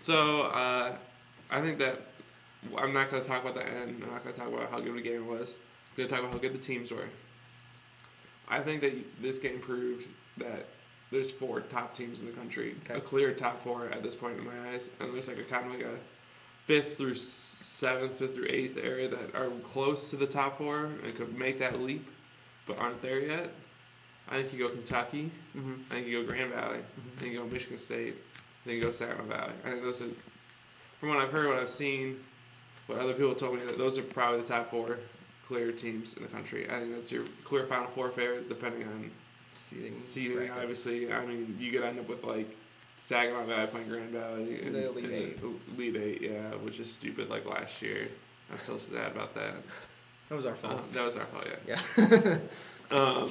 So 0.00 0.42
uh, 0.44 0.96
I 1.50 1.60
think 1.60 1.78
that 1.78 2.00
I'm 2.78 2.94
not 2.94 3.10
going 3.10 3.22
to 3.22 3.28
talk 3.28 3.42
about 3.42 3.54
the 3.54 3.66
end. 3.66 4.02
I'm 4.02 4.10
not 4.10 4.22
going 4.24 4.34
to 4.34 4.40
talk 4.40 4.50
about 4.50 4.70
how 4.70 4.80
good 4.80 4.94
the 4.96 5.02
game 5.02 5.26
was. 5.26 5.58
I'm 5.90 5.96
going 5.96 6.08
to 6.08 6.14
talk 6.14 6.22
about 6.24 6.32
how 6.32 6.38
good 6.38 6.54
the 6.54 6.58
teams 6.58 6.90
were. 6.90 7.08
I 8.48 8.60
think 8.60 8.80
that 8.80 8.94
this 9.20 9.38
game 9.38 9.58
proved 9.58 10.08
that 10.38 10.66
there's 11.14 11.30
four 11.30 11.60
top 11.60 11.94
teams 11.94 12.20
in 12.20 12.26
the 12.26 12.32
country, 12.32 12.74
Okay. 12.84 12.98
a 12.98 13.00
clear 13.00 13.32
top 13.32 13.62
four 13.62 13.86
at 13.88 14.02
this 14.02 14.14
point 14.16 14.38
in 14.38 14.44
my 14.44 14.70
eyes, 14.72 14.90
and 15.00 15.14
there's 15.14 15.28
like 15.28 15.38
a 15.38 15.44
kind 15.44 15.66
of 15.66 15.72
like 15.72 15.82
a 15.86 15.96
fifth 16.66 16.96
through 16.98 17.14
seventh, 17.14 18.18
fifth 18.18 18.34
through 18.34 18.46
eighth 18.50 18.78
area 18.82 19.08
that 19.08 19.34
are 19.34 19.48
close 19.62 20.10
to 20.10 20.16
the 20.16 20.26
top 20.26 20.58
four 20.58 20.86
and 21.04 21.14
could 21.14 21.36
make 21.38 21.58
that 21.58 21.80
leap, 21.80 22.06
but 22.66 22.78
aren't 22.78 23.00
there 23.02 23.20
yet. 23.20 23.50
I 24.28 24.36
think 24.40 24.52
you 24.54 24.58
go 24.66 24.68
Kentucky. 24.70 25.30
hmm 25.52 25.74
I 25.90 25.94
think 25.94 26.06
you 26.06 26.22
go 26.22 26.28
Grand 26.28 26.52
Valley. 26.52 26.78
I 26.78 27.20
think 27.20 27.32
you 27.34 27.40
go 27.40 27.46
Michigan 27.46 27.76
State. 27.76 28.14
I 28.16 28.64
think 28.68 28.76
you 28.78 28.82
go 28.82 28.90
Saginaw 28.90 29.24
Valley. 29.24 29.52
I 29.64 29.70
think 29.70 29.82
those 29.82 30.00
are, 30.00 30.08
from 30.98 31.10
what 31.10 31.18
I've 31.18 31.30
heard, 31.30 31.48
what 31.48 31.58
I've 31.58 31.68
seen, 31.68 32.18
what 32.86 32.98
other 32.98 33.12
people 33.12 33.34
told 33.34 33.56
me, 33.58 33.64
that 33.66 33.76
those 33.76 33.98
are 33.98 34.02
probably 34.02 34.40
the 34.40 34.46
top 34.46 34.70
four 34.70 34.98
clear 35.46 35.70
teams 35.72 36.14
in 36.14 36.22
the 36.22 36.28
country. 36.28 36.64
I 36.70 36.80
think 36.80 36.94
that's 36.94 37.12
your 37.12 37.24
clear 37.44 37.64
Final 37.66 37.88
Four 37.88 38.10
favorite, 38.10 38.48
depending 38.48 38.84
on 38.88 39.10
Seating. 39.54 39.98
seeding. 40.02 40.36
brackets. 40.36 40.58
Obviously, 40.60 41.12
I 41.12 41.24
mean, 41.24 41.56
you 41.58 41.70
could 41.70 41.82
end 41.82 41.98
up 41.98 42.08
with 42.08 42.24
like 42.24 42.54
Saginaw 42.96 43.44
Valley 43.44 43.66
playing 43.66 43.88
Grand 43.88 44.10
Valley 44.10 44.62
and, 44.62 44.74
The 44.74 44.88
Elite 44.88 45.04
and 45.04 45.14
Eight. 45.14 45.38
Elite 45.76 45.96
Eight, 45.96 46.22
yeah, 46.22 46.54
which 46.56 46.80
is 46.80 46.90
stupid. 46.92 47.28
Like 47.28 47.46
last 47.46 47.82
year, 47.82 48.08
I'm 48.50 48.58
so 48.58 48.78
sad 48.78 49.12
about 49.12 49.34
that. 49.34 49.54
That 50.30 50.36
was 50.36 50.46
our 50.46 50.54
fault. 50.54 50.78
Um, 50.78 50.84
that 50.94 51.04
was 51.04 51.16
our 51.16 51.26
fault, 51.26 51.44
yeah. 51.66 51.78
yeah. 51.98 52.38
Um, 52.90 53.30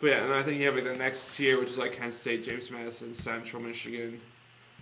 but 0.00 0.06
yeah, 0.08 0.24
and 0.24 0.32
I 0.32 0.42
think 0.42 0.58
you 0.58 0.66
have 0.66 0.74
like 0.74 0.84
the 0.84 0.96
next 0.96 1.36
tier, 1.36 1.58
which 1.58 1.70
is 1.70 1.78
like 1.78 1.92
Kent 1.92 2.14
State, 2.14 2.44
James 2.44 2.70
Madison, 2.70 3.14
Central 3.14 3.60
Michigan, 3.60 4.20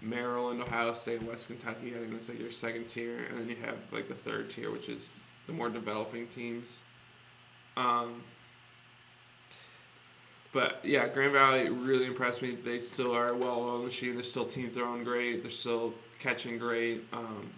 Maryland, 0.03 0.61
Ohio 0.61 0.93
State, 0.93 1.21
and 1.21 1.29
West 1.29 1.47
Kentucky. 1.47 1.95
I 1.95 1.99
think 1.99 2.13
that's 2.13 2.29
like 2.29 2.39
your 2.39 2.53
second 2.53 2.89
tier, 2.89 3.27
and 3.29 3.39
then 3.39 3.49
you 3.49 3.57
have 3.65 3.77
like 3.93 4.09
the 4.09 4.15
third 4.15 4.51
tier, 4.51 4.71
which 4.71 4.89
is 4.89 5.13
the 5.47 5.53
more 5.53 5.69
developing 5.69 6.27
teams. 6.29 6.83
Um, 7.77 8.23
but 10.57 10.81
yeah, 10.83 11.07
Grand 11.07 11.35
Valley 11.35 11.69
really 11.69 12.07
impressed 12.07 12.41
me. 12.41 12.53
They 12.53 12.81
still 12.81 13.15
are 13.15 13.29
a 13.29 13.37
well-oiled 13.37 13.85
machine. 13.85 14.15
They're 14.15 14.23
still 14.23 14.47
team 14.47 14.71
throwing 14.71 15.05
great. 15.05 15.43
They're 15.43 15.51
still 15.51 15.93
catching 16.19 16.57
great. 16.57 17.05
Um, 17.13 17.51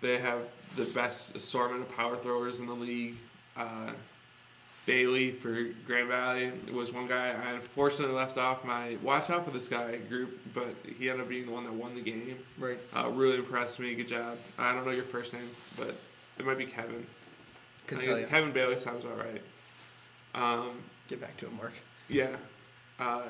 they 0.00 0.18
have 0.18 0.42
the 0.76 0.84
best 0.84 1.34
assortment 1.34 1.82
of 1.82 1.88
power 1.96 2.14
throwers 2.14 2.60
in 2.60 2.66
the 2.66 2.72
league. 2.72 3.16
Uh, 3.56 3.90
Bailey 4.86 5.32
for 5.32 5.70
Grand 5.84 6.06
Valley 6.06 6.52
was 6.72 6.92
one 6.92 7.08
guy 7.08 7.30
I 7.30 7.54
unfortunately 7.54 8.14
left 8.14 8.38
off 8.38 8.64
my 8.64 8.96
watch 9.02 9.28
out 9.28 9.44
for 9.44 9.50
this 9.50 9.66
guy 9.66 9.96
group, 9.96 10.38
but 10.54 10.76
he 10.96 11.10
ended 11.10 11.24
up 11.24 11.28
being 11.28 11.46
the 11.46 11.52
one 11.52 11.64
that 11.64 11.74
won 11.74 11.96
the 11.96 12.00
game. 12.00 12.38
right. 12.60 12.78
Uh, 12.96 13.08
really 13.08 13.38
impressed 13.38 13.80
me. 13.80 13.92
Good 13.96 14.06
job. 14.06 14.38
I 14.56 14.72
don't 14.72 14.84
know 14.84 14.92
your 14.92 15.02
first 15.02 15.32
name, 15.32 15.50
but 15.76 15.96
it 16.38 16.46
might 16.46 16.58
be 16.58 16.66
Kevin. 16.66 17.04
Couldn't 17.88 18.04
tell 18.04 18.20
you. 18.20 18.26
Kevin 18.28 18.52
Bailey 18.52 18.76
sounds 18.76 19.02
about 19.02 19.18
right. 19.18 19.42
Um, 20.36 20.70
Get 21.08 21.20
back 21.20 21.36
to 21.38 21.46
it, 21.46 21.52
Mark. 21.52 21.72
yeah. 22.08 22.36
Uh, 22.98 23.22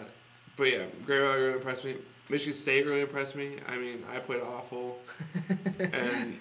but 0.57 0.65
yeah, 0.65 0.85
Grand 1.07 1.23
Valley 1.23 1.41
really 1.41 1.55
impressed 1.55 1.85
me. 1.85 1.97
Michigan 2.29 2.55
State 2.55 2.87
really 2.87 3.01
impressed 3.01 3.35
me. 3.35 3.57
I 3.69 3.77
mean, 3.77 4.05
I 4.13 4.19
played 4.19 4.43
awful, 4.43 4.99
and 5.93 6.35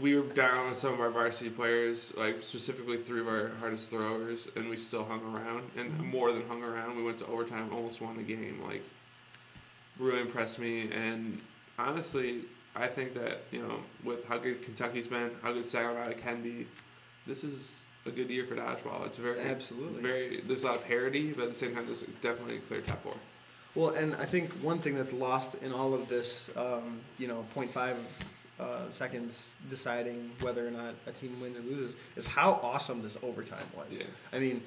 we 0.00 0.16
were 0.16 0.22
down 0.34 0.66
on 0.68 0.76
some 0.76 0.92
of 0.92 1.00
our 1.00 1.10
varsity 1.10 1.50
players, 1.50 2.12
like 2.16 2.42
specifically 2.42 2.96
three 2.98 3.20
of 3.20 3.28
our 3.28 3.50
hardest 3.60 3.90
throwers, 3.90 4.48
and 4.56 4.68
we 4.68 4.76
still 4.76 5.04
hung 5.04 5.22
around, 5.34 5.70
and 5.76 5.96
more 6.00 6.32
than 6.32 6.46
hung 6.48 6.62
around. 6.62 6.96
We 6.96 7.02
went 7.02 7.18
to 7.18 7.26
overtime, 7.26 7.70
almost 7.72 8.00
won 8.00 8.16
the 8.16 8.22
game. 8.22 8.60
Like, 8.66 8.82
really 9.98 10.20
impressed 10.20 10.58
me, 10.58 10.90
and 10.90 11.40
honestly, 11.78 12.42
I 12.74 12.86
think 12.88 13.14
that 13.14 13.42
you 13.52 13.62
know, 13.62 13.78
with 14.04 14.24
how 14.26 14.38
good 14.38 14.62
Kentucky's 14.62 15.08
been, 15.08 15.30
how 15.42 15.52
good 15.52 15.66
Saginaw 15.66 15.94
Valley 16.02 16.14
can 16.14 16.42
be, 16.42 16.66
this 17.26 17.44
is 17.44 17.86
a 18.06 18.10
good 18.10 18.30
year 18.30 18.44
for 18.44 18.56
dodgeball. 18.56 19.06
It's 19.06 19.16
very 19.16 19.40
Absolutely. 19.40 20.02
very. 20.02 20.40
There's 20.40 20.64
a 20.64 20.68
lot 20.68 20.76
of 20.76 20.86
parity, 20.86 21.32
but 21.32 21.44
at 21.44 21.48
the 21.50 21.54
same 21.54 21.74
time, 21.74 21.86
there's 21.86 22.02
definitely 22.20 22.56
a 22.56 22.60
clear 22.60 22.80
top 22.80 23.02
four. 23.02 23.14
Well, 23.74 23.90
and 23.90 24.14
I 24.16 24.24
think 24.24 24.50
one 24.54 24.78
thing 24.78 24.94
that's 24.94 25.12
lost 25.12 25.54
in 25.62 25.72
all 25.72 25.94
of 25.94 26.08
this, 26.08 26.54
um, 26.56 27.00
you 27.18 27.26
know, 27.26 27.44
0.5 27.54 27.94
uh, 28.60 28.90
seconds 28.90 29.58
deciding 29.70 30.30
whether 30.40 30.66
or 30.66 30.70
not 30.70 30.94
a 31.06 31.12
team 31.12 31.40
wins 31.40 31.58
or 31.58 31.62
loses, 31.62 31.96
is 32.16 32.26
how 32.26 32.60
awesome 32.62 33.02
this 33.02 33.16
overtime 33.22 33.64
was. 33.74 34.00
Yeah. 34.00 34.06
I 34.32 34.38
mean, 34.38 34.62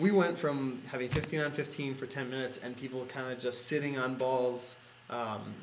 we 0.00 0.10
went 0.10 0.36
from 0.36 0.82
having 0.90 1.08
15 1.08 1.40
on 1.40 1.52
15 1.52 1.94
for 1.94 2.06
10 2.06 2.28
minutes 2.28 2.58
and 2.58 2.76
people 2.76 3.04
kind 3.06 3.32
of 3.32 3.38
just 3.38 3.66
sitting 3.66 3.96
on 3.96 4.16
balls 4.16 4.76
um, 5.08 5.54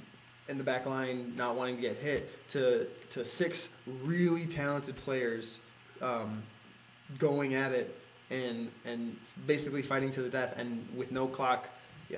in 0.47 0.57
the 0.57 0.63
back 0.63 0.85
line, 0.85 1.33
not 1.35 1.55
wanting 1.55 1.75
to 1.75 1.81
get 1.81 1.97
hit, 1.97 2.47
to, 2.49 2.87
to 3.09 3.25
six 3.25 3.73
really 4.03 4.45
talented 4.45 4.95
players 4.95 5.59
um, 6.01 6.43
going 7.17 7.55
at 7.55 7.71
it 7.71 7.95
and 8.29 8.71
and 8.85 9.15
basically 9.45 9.81
fighting 9.81 10.11
to 10.11 10.21
the 10.21 10.29
death 10.29 10.55
and 10.57 10.85
with 10.95 11.11
no 11.11 11.27
clock. 11.27 11.69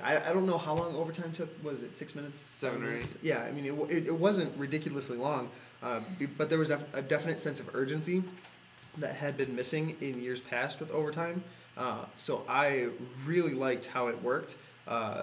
I, 0.02 0.18
I 0.18 0.32
don't 0.34 0.46
know 0.46 0.58
how 0.58 0.74
long 0.74 0.94
overtime 0.94 1.32
took. 1.32 1.48
Was 1.64 1.82
it 1.82 1.96
six 1.96 2.14
minutes? 2.14 2.38
Seven 2.38 2.82
or 2.82 2.86
minutes? 2.86 3.18
Yeah, 3.22 3.42
I 3.42 3.52
mean 3.52 3.64
it, 3.64 3.90
it, 3.90 4.06
it 4.08 4.14
wasn't 4.14 4.56
ridiculously 4.56 5.16
long, 5.16 5.50
uh, 5.82 6.00
but 6.36 6.50
there 6.50 6.58
was 6.58 6.68
def- 6.68 6.94
a 6.94 7.02
definite 7.02 7.40
sense 7.40 7.60
of 7.60 7.74
urgency 7.74 8.22
that 8.98 9.14
had 9.14 9.36
been 9.36 9.54
missing 9.54 9.96
in 10.00 10.20
years 10.20 10.40
past 10.40 10.80
with 10.80 10.90
overtime. 10.90 11.42
Uh, 11.76 12.04
so 12.16 12.44
I 12.48 12.88
really 13.24 13.54
liked 13.54 13.86
how 13.86 14.08
it 14.08 14.20
worked. 14.22 14.56
Uh, 14.86 15.22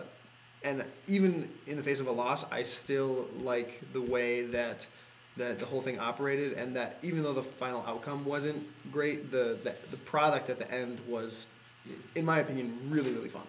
and 0.64 0.84
even 1.08 1.50
in 1.68 1.78
the 1.78 1.84
face 1.84 2.00
of 2.00 2.08
a 2.08 2.12
loss, 2.12 2.50
I 2.52 2.64
still 2.64 3.28
like 3.42 3.82
the 3.94 4.02
way 4.02 4.46
that 4.48 4.88
that 5.38 5.60
the 5.60 5.66
whole 5.66 5.82
thing 5.82 6.00
operated, 6.00 6.54
and 6.54 6.76
that 6.76 6.98
even 7.04 7.24
though 7.24 7.34
the 7.34 7.44
final 7.44 7.84
outcome 7.88 8.26
wasn't 8.26 8.66
great, 8.92 9.32
the 9.32 9.58
the, 9.64 9.74
the 9.92 9.98
product 9.98 10.50
at 10.50 10.60
the 10.60 10.72
end 10.72 11.00
was, 11.08 11.48
in 12.16 12.26
my 12.26 12.40
opinion, 12.40 12.78
really 12.90 13.12
really 13.12 13.30
fun. 13.30 13.44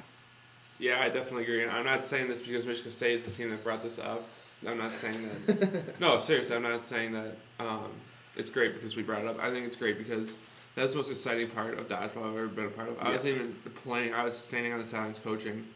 Yeah, 0.79 1.01
I 1.01 1.09
definitely 1.09 1.44
agree. 1.44 1.62
And 1.62 1.70
I'm 1.70 1.85
not 1.85 2.07
saying 2.07 2.29
this 2.29 2.42
because 2.42 2.66
Michigan 2.66 2.90
State 2.90 3.14
is 3.14 3.25
the 3.25 3.33
team 3.33 3.51
that 3.51 3.64
brought 3.64 3.83
this 3.83 3.99
up. 3.99 4.29
I'm 4.66 4.79
not 4.79 4.90
saying 4.90 5.29
that. 5.46 6.01
no, 6.01 6.18
seriously, 6.18 6.57
I'm 6.57 6.62
not 6.62 6.85
saying 6.85 7.12
that 7.12 7.37
um, 7.61 7.90
it's 8.37 8.51
great 8.51 8.75
because 8.75 8.96
we 8.96 9.03
brought 9.03 9.22
it 9.22 9.29
up. 9.29 9.42
I 9.42 9.51
think 9.51 9.66
it's 9.66 9.77
great 9.77 9.99
because 9.99 10.37
that's 10.75 10.92
the 10.92 10.99
most 10.99 11.11
exciting 11.11 11.49
part 11.49 11.79
of 11.79 11.88
dodgeball 11.88 12.31
I've 12.31 12.37
ever 12.37 12.49
been 12.49 12.66
a 12.66 12.70
part 12.70 12.88
of. 12.88 12.99
I 13.01 13.11
wasn't 13.11 13.37
even 13.37 13.55
playing. 13.75 14.14
I 14.14 14.25
was 14.25 14.37
standing 14.37 14.72
on 14.72 14.79
the 14.79 14.85
sidelines 14.85 15.18
coaching, 15.18 15.66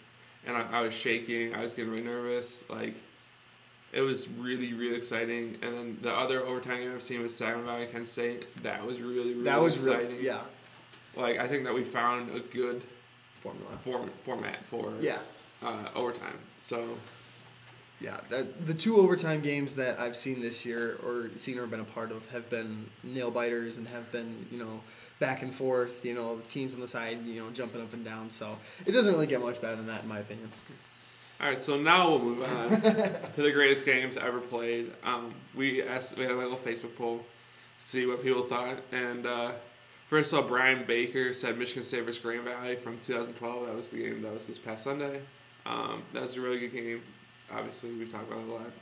and 0.46 0.56
I, 0.56 0.66
I 0.70 0.80
was 0.82 0.94
shaking. 0.94 1.54
I 1.54 1.62
was 1.62 1.74
getting 1.74 1.90
really 1.90 2.04
nervous. 2.04 2.64
Like, 2.68 2.96
it 3.92 4.00
was 4.02 4.28
really, 4.28 4.72
really 4.72 4.96
exciting. 4.96 5.56
And 5.62 5.74
then 5.74 5.98
the 6.02 6.12
other 6.14 6.40
overtime 6.40 6.78
game 6.80 6.92
I've 6.94 7.02
seen 7.02 7.22
was 7.22 7.34
Saginaw 7.34 7.66
Valley 7.66 7.86
Kent 7.86 8.06
State. 8.08 8.54
That 8.62 8.84
was 8.86 9.00
really, 9.00 9.32
really 9.32 9.42
that 9.44 9.60
was 9.60 9.86
exciting. 9.86 10.10
really 10.12 10.26
yeah 10.26 10.40
Like, 11.16 11.38
I 11.38 11.48
think 11.48 11.64
that 11.64 11.74
we 11.74 11.82
found 11.84 12.30
a 12.34 12.40
good 12.40 12.82
formula. 13.34 13.70
form, 13.82 14.10
format 14.24 14.64
for 14.66 14.92
Yeah. 15.00 15.18
uh, 15.62 15.88
overtime. 15.96 16.38
So 16.62 16.96
Yeah, 18.00 18.18
that, 18.30 18.66
the 18.66 18.72
two 18.74 18.96
overtime 18.98 19.40
games 19.42 19.76
that 19.76 19.98
I've 20.00 20.16
seen 20.16 20.40
this 20.40 20.64
year 20.64 20.96
or 21.04 21.30
seen 21.36 21.58
or 21.58 21.66
been 21.66 21.80
a 21.80 21.84
part 21.84 22.12
of 22.12 22.26
have 22.30 22.48
been 22.48 22.86
nail 23.02 23.30
biters 23.30 23.76
and 23.78 23.86
have 23.88 24.10
been, 24.12 24.46
you 24.50 24.58
know, 24.58 24.80
back 25.18 25.42
and 25.42 25.54
forth, 25.54 26.02
you 26.02 26.14
know, 26.14 26.40
teams 26.48 26.72
on 26.72 26.80
the 26.80 26.88
side, 26.88 27.18
you 27.26 27.42
know, 27.42 27.50
jumping 27.50 27.82
up 27.82 27.92
and 27.92 28.02
down. 28.04 28.30
So 28.30 28.56
it 28.86 28.92
doesn't 28.92 29.12
really 29.12 29.26
get 29.26 29.40
much 29.42 29.60
better 29.60 29.76
than 29.76 29.86
that, 29.88 30.02
in 30.04 30.08
my 30.08 30.20
opinion. 30.20 30.50
All 31.40 31.46
right, 31.46 31.62
so 31.62 31.78
now 31.78 32.06
we'll 32.06 32.18
move 32.18 32.42
on 32.42 32.68
to 33.32 33.40
the 33.40 33.50
greatest 33.50 33.86
games 33.86 34.18
ever 34.18 34.40
played. 34.40 34.92
Um, 35.02 35.32
we 35.54 35.82
asked, 35.82 36.18
we 36.18 36.24
had 36.24 36.32
a 36.32 36.36
little 36.36 36.58
Facebook 36.58 36.94
poll, 36.96 37.24
to 37.78 37.84
see 37.84 38.04
what 38.04 38.22
people 38.22 38.42
thought, 38.42 38.76
and 38.92 39.24
uh, 39.24 39.52
first 40.08 40.34
of 40.34 40.40
all, 40.40 40.44
Brian 40.46 40.84
Baker 40.84 41.32
said 41.32 41.56
Michigan 41.56 41.82
State 41.82 42.04
versus 42.04 42.20
Grand 42.20 42.44
Valley 42.44 42.76
from 42.76 42.98
2012. 42.98 43.66
That 43.66 43.74
was 43.74 43.88
the 43.88 43.96
game 43.96 44.20
that 44.20 44.34
was 44.34 44.46
this 44.46 44.58
past 44.58 44.84
Sunday. 44.84 45.22
Um, 45.64 46.02
that 46.12 46.22
was 46.22 46.36
a 46.36 46.42
really 46.42 46.58
good 46.58 46.74
game. 46.74 47.02
Obviously, 47.50 47.90
we've 47.92 48.12
talked 48.12 48.30
about 48.30 48.42
it 48.42 48.48
a 48.50 48.52
lot. 48.52 48.72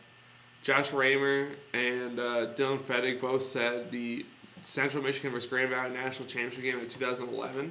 Josh 0.64 0.92
Raymer 0.92 1.50
and 1.74 2.18
uh, 2.18 2.54
Dylan 2.54 2.80
Fettig 2.80 3.20
both 3.20 3.42
said 3.42 3.92
the 3.92 4.26
Central 4.64 5.04
Michigan 5.04 5.30
versus 5.30 5.48
Grand 5.48 5.70
Valley 5.70 5.90
national 5.90 6.26
championship 6.26 6.64
game 6.64 6.80
in 6.80 6.88
2011. 6.88 7.70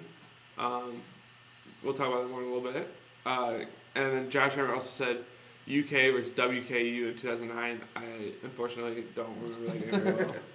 Um, 0.58 1.02
we'll 1.84 1.94
talk 1.94 2.08
about 2.08 2.22
that 2.22 2.30
more 2.30 2.42
in 2.42 2.48
a 2.48 2.54
little 2.54 2.72
bit. 2.72 2.88
Uh, 3.26 3.66
and 3.98 4.16
then 4.16 4.30
Josh 4.30 4.56
Raymer 4.56 4.74
also 4.74 5.04
said 5.06 5.18
UK 5.68 6.14
versus 6.14 6.32
WKU 6.32 7.10
in 7.10 7.16
2009. 7.18 7.82
I 7.96 8.02
unfortunately 8.44 9.04
don't 9.16 9.36
remember 9.42 9.72
that 9.72 9.92
game 9.92 10.02
very 10.02 10.26
well. 10.26 10.36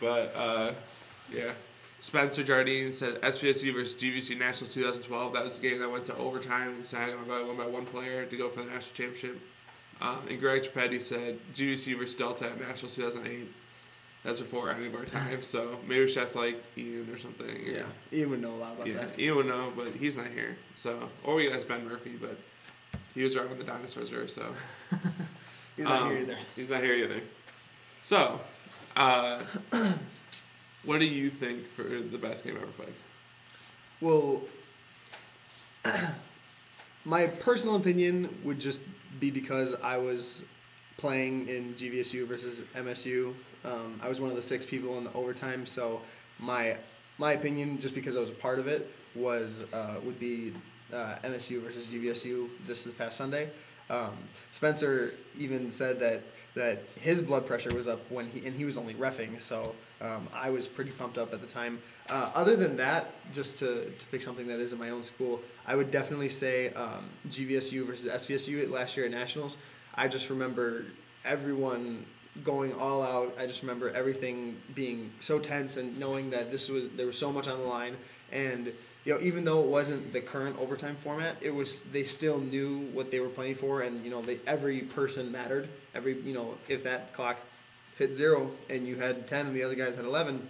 But 0.00 0.32
uh, 0.36 0.72
yeah, 1.34 1.50
Spencer 2.00 2.44
Jardine 2.44 2.92
said 2.92 3.20
SVSU 3.20 3.74
versus 3.74 4.00
GVC 4.00 4.38
Nationals 4.38 4.72
2012. 4.72 5.32
That 5.32 5.42
was 5.42 5.58
the 5.58 5.68
game 5.68 5.80
that 5.80 5.90
went 5.90 6.06
to 6.06 6.16
overtime 6.16 6.68
and 6.68 6.86
Saginaw 6.86 7.24
Valley 7.24 7.44
won 7.44 7.56
by 7.56 7.66
one 7.66 7.84
player 7.84 8.24
to 8.24 8.36
go 8.36 8.48
for 8.48 8.60
the 8.60 8.66
national 8.66 8.94
championship. 8.94 9.40
Um, 10.00 10.20
and 10.30 10.38
Greg 10.38 10.62
Trapetti 10.62 11.02
said 11.02 11.40
GVC 11.52 11.98
versus 11.98 12.14
Delta 12.14 12.46
at 12.46 12.60
Nationals 12.60 12.94
2008. 12.94 13.48
That's 14.24 14.40
before 14.40 14.70
any 14.70 14.86
of 14.86 14.94
our 14.94 15.04
time, 15.04 15.42
so 15.42 15.78
maybe 15.86 16.02
it's 16.02 16.14
just 16.14 16.36
like 16.36 16.62
Ian 16.76 17.08
or 17.10 17.18
something. 17.18 17.48
Yeah, 17.64 17.84
Ian 18.12 18.30
would 18.30 18.42
know 18.42 18.50
a 18.50 18.56
lot 18.56 18.74
about 18.74 18.86
yeah, 18.86 18.94
that. 18.94 19.18
Ian 19.18 19.36
would 19.36 19.46
know, 19.46 19.72
but 19.76 19.94
he's 19.94 20.16
not 20.16 20.26
here. 20.26 20.56
So, 20.74 21.08
or 21.22 21.36
we 21.36 21.46
could 21.46 21.56
ask 21.56 21.68
Ben 21.68 21.88
Murphy, 21.88 22.16
but 22.20 22.36
he 23.14 23.22
was 23.22 23.36
around 23.36 23.50
when 23.50 23.58
the 23.58 23.64
dinosaurs 23.64 24.10
were. 24.12 24.28
So 24.28 24.52
He's 25.78 25.88
not 25.88 26.02
um, 26.02 26.10
here 26.10 26.18
either. 26.18 26.36
He's 26.56 26.68
not 26.68 26.82
here 26.82 26.94
either. 26.94 27.20
So, 28.02 28.40
uh, 28.96 29.40
what 30.84 30.98
do 30.98 31.04
you 31.04 31.30
think 31.30 31.68
for 31.68 31.84
the 31.84 32.18
best 32.18 32.44
game 32.44 32.56
ever 32.56 32.66
played? 32.66 32.92
Well, 34.00 34.42
my 37.04 37.26
personal 37.26 37.76
opinion 37.76 38.28
would 38.42 38.58
just 38.58 38.80
be 39.20 39.30
because 39.30 39.76
I 39.84 39.98
was 39.98 40.42
playing 40.96 41.48
in 41.48 41.74
GVSU 41.74 42.26
versus 42.26 42.64
MSU. 42.74 43.34
Um, 43.64 44.00
I 44.02 44.08
was 44.08 44.20
one 44.20 44.30
of 44.30 44.36
the 44.36 44.42
six 44.42 44.66
people 44.66 44.98
in 44.98 45.04
the 45.04 45.12
overtime, 45.12 45.64
so 45.64 46.00
my 46.40 46.76
my 47.18 47.32
opinion, 47.32 47.78
just 47.78 47.94
because 47.94 48.16
I 48.16 48.20
was 48.20 48.30
a 48.30 48.34
part 48.34 48.58
of 48.58 48.66
it, 48.66 48.90
was 49.14 49.64
uh, 49.72 49.94
would 50.04 50.18
be 50.18 50.52
uh, 50.92 51.16
MSU 51.24 51.60
versus 51.62 51.86
GVSU 51.86 52.48
this 52.66 52.84
this 52.84 52.94
past 52.94 53.16
Sunday. 53.16 53.50
Um, 53.90 54.16
Spencer 54.52 55.12
even 55.38 55.70
said 55.70 55.98
that 56.00 56.22
that 56.54 56.82
his 57.00 57.22
blood 57.22 57.46
pressure 57.46 57.74
was 57.74 57.88
up 57.88 58.00
when 58.10 58.26
he 58.26 58.44
and 58.46 58.54
he 58.54 58.64
was 58.64 58.76
only 58.76 58.94
refing, 58.94 59.40
so 59.40 59.74
um, 60.00 60.28
I 60.34 60.50
was 60.50 60.66
pretty 60.68 60.90
pumped 60.90 61.18
up 61.18 61.32
at 61.32 61.40
the 61.40 61.46
time. 61.46 61.80
Uh, 62.08 62.30
other 62.34 62.56
than 62.56 62.76
that, 62.76 63.10
just 63.32 63.58
to, 63.58 63.90
to 63.90 64.06
pick 64.06 64.22
something 64.22 64.46
that 64.46 64.60
is 64.60 64.72
in 64.72 64.78
my 64.78 64.90
own 64.90 65.02
school, 65.02 65.40
I 65.66 65.76
would 65.76 65.90
definitely 65.90 66.28
say 66.28 66.72
um, 66.74 67.04
GVSU 67.28 67.86
versus 67.86 68.10
SVSU 68.10 68.70
last 68.70 68.96
year 68.96 69.06
at 69.06 69.12
nationals. 69.12 69.56
I 69.94 70.08
just 70.08 70.30
remember 70.30 70.84
everyone 71.24 72.04
going 72.44 72.72
all 72.74 73.02
out. 73.02 73.34
I 73.38 73.46
just 73.46 73.62
remember 73.62 73.90
everything 73.90 74.56
being 74.74 75.10
so 75.20 75.38
tense 75.38 75.76
and 75.76 75.98
knowing 75.98 76.30
that 76.30 76.50
this 76.50 76.68
was 76.68 76.88
there 76.90 77.06
was 77.06 77.18
so 77.18 77.32
much 77.32 77.48
on 77.48 77.58
the 77.58 77.66
line 77.66 77.96
and 78.32 78.72
you 79.08 79.14
know 79.14 79.20
even 79.22 79.42
though 79.42 79.62
it 79.62 79.68
wasn't 79.68 80.12
the 80.12 80.20
current 80.20 80.58
overtime 80.58 80.94
format 80.94 81.34
it 81.40 81.54
was 81.54 81.84
they 81.84 82.04
still 82.04 82.38
knew 82.38 82.80
what 82.92 83.10
they 83.10 83.20
were 83.20 83.30
playing 83.30 83.54
for 83.54 83.80
and 83.80 84.04
you 84.04 84.10
know 84.10 84.20
they 84.20 84.38
every 84.46 84.80
person 84.80 85.32
mattered. 85.32 85.66
Every 85.94 86.20
you 86.20 86.34
know 86.34 86.58
if 86.68 86.84
that 86.84 87.14
clock 87.14 87.38
hit 87.96 88.14
zero 88.14 88.50
and 88.68 88.86
you 88.86 88.96
had 88.96 89.26
10 89.26 89.46
and 89.46 89.56
the 89.56 89.62
other 89.62 89.74
guys 89.74 89.94
had 89.94 90.04
11 90.04 90.46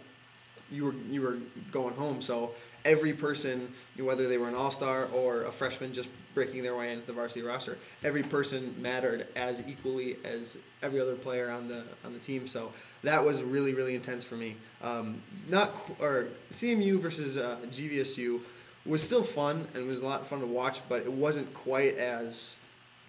you 0.73 0.87
were 0.87 0.95
you 1.09 1.23
were 1.23 1.39
going 1.71 1.95
home. 1.95 2.21
So 2.21 2.51
every 2.85 3.13
person 3.13 3.73
whether 3.97 4.27
they 4.27 4.39
were 4.39 4.49
an 4.49 4.57
all-star 4.57 5.07
or 5.15 5.45
a 5.45 5.53
freshman 5.53 5.93
just 5.93 6.09
breaking 6.35 6.65
their 6.65 6.75
way 6.75 6.93
into 6.93 7.07
the 7.07 7.13
varsity 7.13 7.47
roster 7.47 7.79
every 8.03 8.25
person 8.25 8.75
mattered 8.81 9.29
as 9.37 9.63
equally 9.69 10.17
as 10.25 10.59
every 10.83 11.01
other 11.01 11.15
player 11.15 11.49
on 11.49 11.69
the 11.69 11.85
on 12.05 12.13
the 12.13 12.19
team. 12.19 12.49
So 12.49 12.73
that 13.03 13.25
was 13.25 13.43
really 13.43 13.75
really 13.75 13.95
intense 13.95 14.25
for 14.25 14.35
me 14.37 14.57
um, 14.83 15.21
not 15.49 15.71
or 16.01 16.29
cmu 16.51 16.99
versus 16.99 17.37
uh, 17.37 17.57
gvsu 17.71 18.41
was 18.87 19.03
still 19.03 19.23
fun 19.23 19.67
and 19.75 19.85
it 19.85 19.87
was 19.87 20.03
a 20.03 20.07
lot 20.07 20.21
of 20.21 20.27
fun 20.27 20.41
to 20.41 20.47
watch 20.47 20.81
but 20.89 21.03
it 21.03 21.13
wasn't 21.13 21.53
quite 21.55 21.97
as 21.97 22.57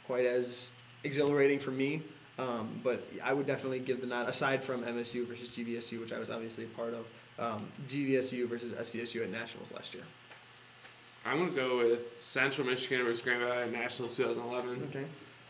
quite 0.06 0.26
as 0.26 0.72
exhilarating 1.04 1.60
for 1.60 1.70
me. 1.72 2.02
Um, 2.40 2.80
but 2.84 3.06
I 3.24 3.32
would 3.32 3.46
definitely 3.46 3.80
give 3.80 4.02
the 4.02 4.08
nod 4.08 4.28
aside 4.28 4.64
from 4.64 4.82
MSU 4.84 5.28
versus 5.28 5.50
GVSU, 5.50 6.00
which 6.00 6.12
I 6.14 6.18
was 6.20 6.30
obviously 6.30 6.64
a 6.64 6.68
part 6.70 6.94
of. 6.94 7.06
Um, 7.38 7.68
GVSU 7.88 8.48
versus 8.48 8.74
SVSU 8.74 9.24
at 9.24 9.30
nationals 9.30 9.72
last 9.72 9.94
year. 9.94 10.04
I'm 11.26 11.38
gonna 11.38 11.52
go 11.52 11.78
with 11.78 12.20
Central 12.20 12.66
Michigan 12.66 13.06
versus 13.06 13.22
Grand 13.22 13.42
Valley 13.42 13.64
at 13.64 13.72
Nationals 13.72 14.18
2011 14.18 14.88
Okay. 14.90 15.06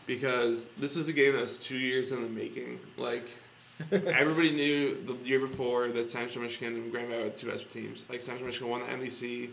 because 0.06 0.66
this 0.78 0.96
was 0.96 1.08
a 1.08 1.12
game 1.12 1.32
that 1.32 1.40
was 1.40 1.58
two 1.58 1.78
years 1.78 2.12
in 2.12 2.22
the 2.22 2.28
making. 2.28 2.78
Like 2.96 3.36
everybody 3.92 4.50
knew 4.50 4.94
the 5.04 5.14
year 5.28 5.40
before 5.40 5.88
that 5.88 6.08
Central 6.08 6.44
Michigan 6.44 6.74
and 6.74 6.90
Grand 6.90 7.08
Valley 7.08 7.24
were 7.24 7.30
the 7.30 7.36
two 7.36 7.48
best 7.48 7.70
teams. 7.70 8.04
Like 8.08 8.20
Central 8.20 8.46
Michigan 8.46 8.68
won 8.68 8.80
the 8.80 8.86
MVC, 8.86 9.50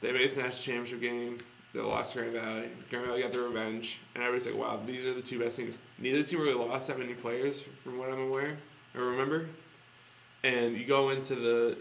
they 0.00 0.12
made 0.12 0.22
it 0.22 0.30
to 0.30 0.34
the 0.36 0.42
national 0.42 0.74
championship 0.74 1.00
game. 1.00 1.38
They 1.74 1.80
lost 1.80 2.12
to 2.12 2.20
Grand 2.20 2.32
Valley. 2.32 2.68
Grand 2.90 3.06
Valley 3.06 3.22
got 3.22 3.32
their 3.32 3.42
revenge, 3.42 4.00
and 4.14 4.22
everybody's 4.22 4.46
like, 4.46 4.56
"Wow, 4.56 4.80
these 4.86 5.04
are 5.04 5.12
the 5.12 5.22
two 5.22 5.38
best 5.38 5.56
teams." 5.56 5.78
Neither 5.98 6.22
team 6.22 6.40
really 6.40 6.54
lost 6.54 6.88
that 6.88 6.98
many 6.98 7.14
players, 7.14 7.62
from 7.84 7.98
what 7.98 8.10
I'm 8.10 8.20
aware 8.20 8.56
or 8.94 9.04
remember. 9.04 9.46
And 10.44 10.76
you 10.76 10.84
go 10.84 11.10
into 11.10 11.34
the 11.34 11.76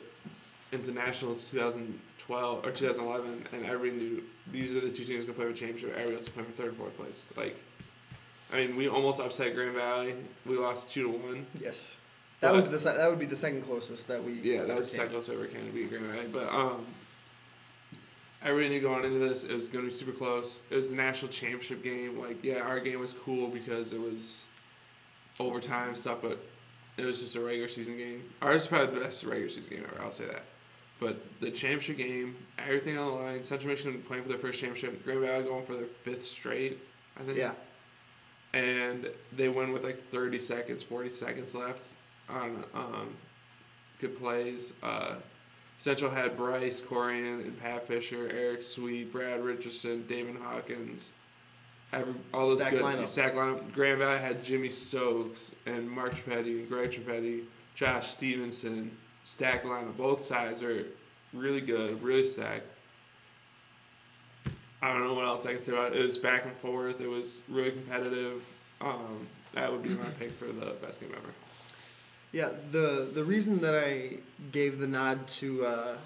into 0.72 0.92
nationals 0.92 1.50
2012 1.52 2.66
or 2.66 2.72
2011, 2.72 3.48
and 3.54 3.66
everybody 3.66 4.02
knew 4.02 4.24
these 4.52 4.76
are 4.76 4.82
the 4.82 4.92
two 4.92 5.06
teams 5.06 5.26
gonna 5.26 5.38
play 5.38 5.46
for 5.46 5.54
championship. 5.54 5.92
Everybody 5.92 6.16
else 6.16 6.24
is 6.24 6.30
playing 6.30 6.50
for 6.50 6.56
third 6.56 6.70
and 6.70 6.78
fourth 6.78 6.98
place. 6.98 7.24
Like, 7.36 7.58
I 8.54 8.58
mean, 8.66 8.76
we 8.78 8.88
almost 8.88 9.20
upset 9.20 9.54
Grand 9.56 9.74
Valley. 9.76 10.16
We 10.46 10.58
lost 10.58 10.90
two 10.90 11.04
to 11.04 11.10
one. 11.10 11.46
Yes. 11.60 11.98
That 12.40 12.50
But- 12.50 12.56
was 12.56 12.68
the 12.68 12.78
se- 12.80 12.96
that 12.98 13.10
would 13.10 13.20
be 13.20 13.26
the 13.26 13.36
second 13.36 13.64
closest 13.64 14.08
that 14.08 14.24
we. 14.24 14.34
Yeah, 14.34 14.64
that 14.64 14.78
was 14.78 14.90
the 14.90 14.96
second 14.96 15.12
closest 15.12 15.30
we 15.30 15.36
ever 15.44 15.46
came 15.52 15.66
to 15.66 15.72
beat 15.72 15.90
Grand 15.90 16.06
Valley. 16.06 16.28
But 16.32 16.48
um, 16.50 16.86
everybody 18.44 18.70
knew 18.76 18.82
going 18.82 19.04
into 19.04 19.20
this 19.20 19.44
it 19.44 19.54
was 19.54 19.68
going 19.68 19.84
to 19.86 19.90
be 19.90 19.94
super 19.96 20.12
close. 20.12 20.64
It 20.70 20.76
was 20.76 20.90
the 20.90 20.96
national 20.96 21.32
championship 21.32 21.84
game. 21.84 22.20
Like, 22.20 22.44
yeah, 22.44 22.60
our 22.62 22.80
game 22.80 23.00
was 23.00 23.14
cool 23.14 23.48
because 23.48 23.92
it 23.94 24.00
was 24.00 24.46
overtime 25.40 25.96
stuff, 25.96 26.20
but 26.22 26.40
it 26.98 27.06
was 27.06 27.20
just 27.22 27.36
a 27.36 27.40
regular 27.42 27.68
season 27.68 27.98
game. 27.98 28.24
Ours 28.42 28.64
is 28.64 28.68
probably 28.68 28.96
the 28.96 29.02
best 29.06 29.24
regular 29.24 29.50
season 29.50 29.70
game 29.70 29.86
ever. 29.92 30.02
I'll 30.02 30.12
say 30.12 30.26
that. 30.26 30.44
But 31.00 31.18
the 31.42 31.52
championship 31.52 31.98
game, 31.98 32.36
everything 32.58 32.98
on 32.98 33.08
the 33.08 33.14
line. 33.14 33.44
Central 33.44 33.70
Michigan 33.70 34.02
playing 34.08 34.24
for 34.24 34.30
their 34.30 34.38
first 34.40 34.60
championship. 34.60 35.04
Grand 35.04 35.20
Valley 35.22 35.44
going 35.44 35.64
for 35.66 35.74
their 35.74 35.86
fifth 36.04 36.24
straight. 36.24 36.80
I 37.20 37.24
think. 37.24 37.38
Yeah. 37.38 37.52
And 38.54 39.10
they 39.36 39.50
win 39.50 39.74
with 39.74 39.84
like 39.84 40.10
30 40.10 40.40
seconds, 40.40 40.82
40 40.84 41.10
seconds 41.10 41.54
left 41.54 41.96
on 42.30 42.64
um, 42.74 43.10
good 44.00 44.18
plays. 44.18 44.74
Uh, 44.82 45.16
Central 45.78 46.10
had 46.10 46.36
Bryce 46.36 46.82
Corian 46.82 47.42
and 47.42 47.60
Pat 47.60 47.88
Fisher, 47.88 48.30
Eric 48.34 48.62
Sweet, 48.62 49.12
Brad 49.12 49.44
Richardson, 49.44 50.06
Damon 50.08 50.36
Hawkins. 50.42 51.14
Every, 51.94 52.16
all 52.34 52.48
those 52.48 52.58
Stacked 52.60 52.76
good 52.76 52.84
lineup. 52.84 53.08
stack 53.08 53.34
lineup. 53.36 53.72
Grand 53.74 54.00
Valley 54.00 54.20
had 54.20 54.44
Jimmy 54.44 54.70
Stokes 54.70 55.54
and 55.66 55.90
Mark 55.90 56.16
Trapetti 56.16 56.60
and 56.60 56.70
Greg 56.70 56.92
Trapetti, 56.92 57.44
Josh 57.76 58.08
Stevenson. 58.08 58.92
Stacked 59.24 59.66
lineup. 59.66 59.96
Both 59.96 60.24
sides 60.24 60.64
are 60.64 60.86
really 61.34 61.62
good, 61.62 62.02
really 62.02 62.24
stacked. 62.24 62.66
I 64.82 64.94
don't 64.94 65.04
know 65.04 65.14
what 65.14 65.26
else 65.26 65.46
I 65.46 65.52
can 65.52 65.60
say 65.60 65.74
about 65.74 65.94
it. 65.94 66.00
It 66.00 66.04
was 66.04 66.18
back 66.18 66.46
and 66.46 66.54
forth. 66.54 67.02
It 67.02 67.10
was 67.10 67.44
really 67.50 67.72
competitive. 67.72 68.46
Um, 68.80 69.28
that 69.54 69.72
would 69.72 69.82
be 69.82 69.90
my 69.90 70.06
pick 70.20 70.32
for 70.32 70.46
the 70.46 70.74
best 70.82 71.02
game 71.02 71.10
ever. 71.14 71.30
Yeah, 72.32 72.50
the 72.72 73.08
the 73.14 73.24
reason 73.24 73.60
that 73.62 73.76
I 73.76 74.18
gave 74.52 74.78
the 74.78 74.88
nod 74.88 75.28
to 75.28 75.66
uh, 75.66 75.98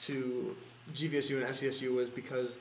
to 0.00 0.56
GVSU 0.94 1.36
and 1.36 1.44
SVSU 1.46 1.94
was 1.94 2.08
because, 2.08 2.56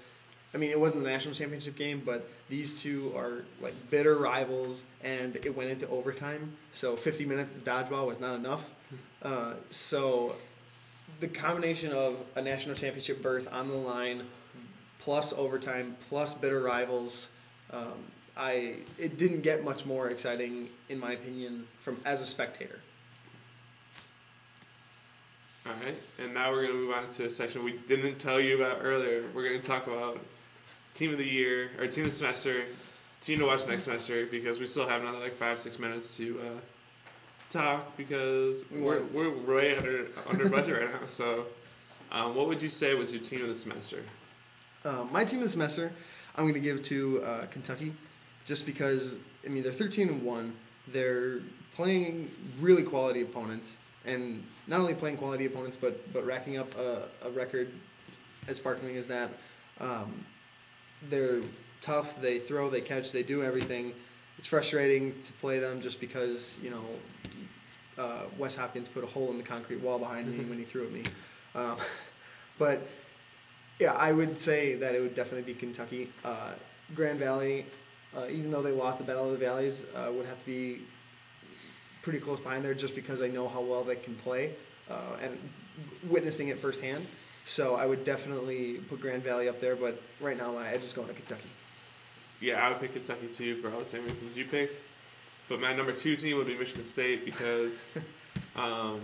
I 0.54 0.58
mean, 0.58 0.72
it 0.72 0.80
wasn't 0.80 1.04
the 1.04 1.10
national 1.10 1.34
championship 1.34 1.76
game, 1.76 2.02
but 2.06 2.30
these 2.50 2.74
two 2.74 3.14
are 3.16 3.44
like 3.62 3.74
bitter 3.90 4.16
rivals, 4.16 4.86
and 5.04 5.36
it 5.38 5.56
went 5.56 5.70
into 5.70 5.88
overtime. 5.90 6.52
So 6.72 6.96
50 6.96 7.26
minutes 7.26 7.56
of 7.56 7.64
dodgeball 7.64 8.08
was 8.08 8.20
not 8.20 8.36
enough. 8.36 8.72
Uh, 9.22 9.54
so 9.70 10.36
the 11.20 11.28
combination 11.28 11.92
of 11.92 12.18
a 12.36 12.42
national 12.42 12.76
championship 12.76 13.22
berth 13.22 13.52
on 13.54 13.68
the 13.68 13.76
line, 13.76 14.24
plus 15.00 15.34
overtime, 15.34 15.96
plus 16.10 16.34
bitter 16.34 16.62
rivals. 16.62 17.30
Um, 17.72 17.94
I 18.36 18.76
it 18.98 19.18
didn't 19.18 19.42
get 19.42 19.64
much 19.64 19.86
more 19.86 20.10
exciting, 20.10 20.70
in 20.90 21.00
my 21.00 21.14
opinion, 21.14 21.68
from 21.80 22.00
as 22.06 22.22
a 22.22 22.26
spectator. 22.26 22.80
All 25.66 25.74
right, 25.84 25.96
and 26.20 26.34
now 26.34 26.52
we're 26.52 26.68
gonna 26.68 26.80
move 26.80 26.96
on 26.96 27.10
to 27.10 27.26
a 27.26 27.30
section 27.30 27.64
we 27.64 27.74
didn't 27.88 28.20
tell 28.20 28.40
you 28.40 28.64
about 28.64 28.80
earlier. 28.84 29.24
We're 29.34 29.44
gonna 29.44 29.62
talk 29.62 29.88
about 29.88 30.24
team 30.94 31.12
of 31.12 31.18
the 31.18 31.28
year 31.28 31.72
or 31.80 31.88
team 31.88 32.06
of 32.06 32.12
the 32.12 32.16
semester, 32.16 32.64
team 33.22 33.40
to 33.40 33.46
watch 33.46 33.68
next 33.68 33.84
semester 33.84 34.26
because 34.28 34.60
we 34.60 34.66
still 34.66 34.88
have 34.88 35.02
another 35.02 35.20
like 35.20 35.34
five 35.34 35.60
six 35.60 35.78
minutes 35.78 36.16
to 36.18 36.40
uh, 36.40 36.60
talk 37.50 37.98
because 37.98 38.66
we're 38.72 39.04
we're 39.14 39.30
way 39.30 39.76
under 39.76 40.08
under 40.30 40.48
budget 40.50 40.82
right 40.82 41.02
now. 41.02 41.08
So, 41.08 41.46
um, 42.12 42.36
what 42.36 42.48
would 42.48 42.62
you 42.62 42.70
say 42.70 42.94
was 42.94 43.12
your 43.12 43.22
team 43.22 43.42
of 43.42 43.50
the 43.50 43.56
semester? 43.56 44.04
Uh, 44.86 45.06
my 45.12 45.24
team 45.24 45.42
the 45.42 45.50
semester, 45.50 45.92
I'm 46.36 46.44
going 46.44 46.54
to 46.54 46.60
give 46.60 46.82
to 46.84 47.24
uh, 47.24 47.46
Kentucky, 47.48 47.94
just 48.46 48.66
because 48.66 49.18
I 49.46 49.50
mean 49.50 49.64
they're 49.64 49.72
13 49.72 50.10
and 50.10 50.24
one. 50.24 50.54
They're 50.88 51.40
playing 51.74 52.32
really 52.60 52.84
quality 52.84 53.22
opponents, 53.22 53.80
and 54.06 54.44
not 54.68 54.80
only 54.80 54.94
playing 54.94 55.18
quality 55.18 55.46
opponents, 55.46 55.78
but 55.78 56.12
but 56.14 56.26
racking 56.26 56.58
up 56.58 56.74
a, 56.78 57.04
a 57.26 57.30
record 57.32 57.72
as 58.48 58.58
sparkling 58.58 58.96
as 58.98 59.08
that. 59.08 59.30
Um, 59.80 60.26
they're 61.10 61.42
tough. 61.82 62.22
They 62.22 62.40
throw. 62.40 62.70
They 62.70 62.82
catch. 62.82 63.12
They 63.12 63.24
do 63.24 63.44
everything. 63.44 63.94
It's 64.38 64.48
frustrating 64.48 65.20
to 65.24 65.34
play 65.34 65.60
them 65.60 65.82
just 65.82 66.00
because 66.00 66.60
you 66.62 66.70
know 66.70 66.84
uh, 67.98 68.24
Wes 68.38 68.56
Hopkins 68.56 68.88
put 68.88 69.04
a 69.04 69.08
hole 69.08 69.32
in 69.32 69.38
the 69.38 69.44
concrete 69.44 69.82
wall 69.82 70.00
behind 70.00 70.32
me 70.32 70.46
when 70.46 70.58
he 70.58 70.64
threw 70.64 70.86
at 70.86 70.92
me. 70.92 71.04
Um, 71.56 71.78
but 72.60 72.88
yeah, 73.80 73.94
I 73.94 74.12
would 74.12 74.38
say 74.40 74.76
that 74.76 74.96
it 74.96 75.02
would 75.02 75.16
definitely 75.16 75.54
be 75.54 75.58
Kentucky. 75.58 76.12
Uh, 76.24 76.52
Grand 76.96 77.20
Valley, 77.20 77.66
uh, 78.16 78.28
even 78.28 78.50
though 78.50 78.62
they 78.62 78.72
lost 78.72 78.98
the 78.98 79.04
Battle 79.04 79.26
of 79.26 79.32
the 79.32 79.46
Valleys, 79.46 79.86
uh, 79.96 80.12
would 80.12 80.26
have 80.26 80.40
to 80.40 80.46
be 80.46 80.82
pretty 82.02 82.20
close 82.20 82.40
behind 82.40 82.64
there 82.64 82.74
just 82.74 82.96
because 82.96 83.22
I 83.22 83.28
know 83.28 83.48
how 83.48 83.62
well 83.62 83.84
they 83.84 83.98
can 83.98 84.16
play 84.16 84.54
uh, 84.90 85.18
and 85.22 85.38
witnessing 86.10 86.48
it 86.48 86.58
firsthand. 86.58 87.06
So 87.46 87.76
I 87.76 87.86
would 87.86 88.04
definitely 88.04 88.76
put 88.90 89.00
Grand 89.00 89.24
Valley 89.24 89.48
up 89.48 89.62
there, 89.62 89.76
but 89.76 90.02
right 90.20 90.38
now 90.38 90.52
my 90.52 90.70
edge 90.70 90.84
is 90.84 90.94
going 90.94 91.08
to 91.08 91.14
Kentucky. 91.14 91.50
Yeah, 92.42 92.66
I 92.66 92.70
would 92.70 92.80
pick 92.80 92.94
Kentucky 92.94 93.28
too 93.28 93.56
for 93.58 93.72
all 93.72 93.80
the 93.80 93.86
same 93.86 94.06
reasons 94.06 94.38
you 94.38 94.46
picked. 94.46 94.82
But 95.50 95.62
my 95.62 95.74
number 95.74 95.94
two 95.94 96.16
team 96.16 96.38
would 96.38 96.48
be 96.48 96.56
Michigan 96.56 96.84
State 96.84 97.26
because 97.26 97.98
um, 98.56 99.02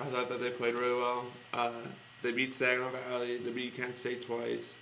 I 0.00 0.04
thought 0.04 0.28
that 0.28 0.40
they 0.40 0.50
played 0.50 0.74
really 0.74 0.96
well. 0.96 1.24
They 2.22 2.32
beat 2.32 2.52
Saginaw 2.52 2.90
Valley, 2.90 3.38
they 3.38 3.50
beat 3.50 3.74
Kent 3.74 3.94
State 3.96 4.22
twice, 4.22 4.76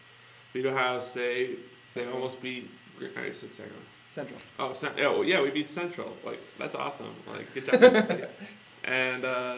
beat 0.52 0.66
Ohio 0.66 1.00
State. 1.00 1.58
They 1.94 2.06
almost 2.08 2.40
beat. 2.42 2.68
I 3.00 3.32
said 3.32 3.52
Saginaw. 3.52 3.76
Central. 4.08 4.38
Oh, 4.58 4.72
Cent- 4.72 4.94
oh, 5.00 5.22
yeah, 5.22 5.40
we 5.42 5.50
beat 5.50 5.68
Central. 5.68 6.12
Like 6.24 6.40
that's 6.58 6.74
awesome. 6.74 7.14
Like 7.26 7.52
good 7.54 7.64
job, 7.66 7.80
Michigan 7.80 8.02
State. 8.02 8.24
And 8.84 9.24
uh, 9.24 9.56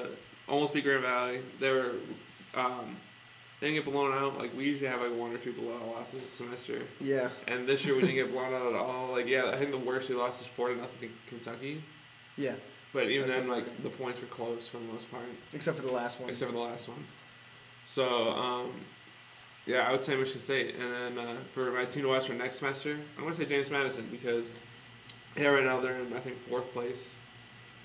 almost 0.48 0.72
beat 0.74 0.84
Grand 0.84 1.02
Valley. 1.02 1.40
They 1.60 1.70
were. 1.70 1.92
Um, 2.54 2.96
they 3.60 3.68
didn't 3.72 3.84
get 3.84 3.92
blown 3.92 4.12
out. 4.12 4.38
Like 4.38 4.56
we 4.56 4.64
usually 4.64 4.88
have 4.88 5.00
like 5.00 5.14
one 5.14 5.32
or 5.34 5.38
two 5.38 5.52
blowout 5.52 5.86
losses 5.88 6.22
a 6.22 6.26
semester. 6.26 6.80
Yeah. 7.00 7.28
And 7.48 7.66
this 7.68 7.84
year 7.84 7.94
we 7.94 8.02
didn't 8.02 8.14
get 8.16 8.32
blown 8.32 8.54
out 8.54 8.72
at 8.72 8.80
all. 8.80 9.10
Like 9.12 9.26
yeah, 9.26 9.50
I 9.52 9.56
think 9.56 9.70
the 9.72 9.78
worst 9.78 10.08
we 10.08 10.14
lost 10.14 10.40
is 10.40 10.46
four 10.46 10.68
to 10.68 10.76
nothing 10.76 11.08
to 11.10 11.14
Kentucky. 11.28 11.82
Yeah. 12.36 12.54
But 12.92 13.10
even 13.10 13.28
That's 13.28 13.40
then, 13.40 13.48
like 13.48 13.82
the 13.82 13.90
points 13.90 14.20
were 14.20 14.28
close 14.28 14.66
for 14.68 14.78
the 14.78 14.84
most 14.84 15.10
part, 15.10 15.24
Except 15.52 15.76
for 15.76 15.84
the 15.84 15.92
last 15.92 16.20
one. 16.20 16.30
except 16.30 16.50
for 16.52 16.56
the 16.56 16.62
last 16.62 16.88
one. 16.88 17.04
So 17.88 18.32
um, 18.32 18.70
yeah, 19.64 19.88
I 19.88 19.92
would 19.92 20.04
say 20.04 20.14
Michigan 20.14 20.42
State. 20.42 20.74
And 20.74 21.16
then 21.16 21.26
uh, 21.26 21.36
for 21.52 21.72
my 21.72 21.86
team 21.86 22.02
to 22.02 22.10
watch 22.10 22.26
for 22.26 22.34
next 22.34 22.56
semester, 22.56 22.98
I'm 23.16 23.22
gonna 23.24 23.34
say 23.34 23.46
James 23.46 23.70
Madison 23.70 24.06
because 24.10 24.58
yeah, 25.38 25.48
right 25.48 25.64
now 25.64 25.80
they're 25.80 25.98
in 25.98 26.12
I 26.12 26.20
think 26.20 26.36
fourth 26.50 26.70
place 26.74 27.16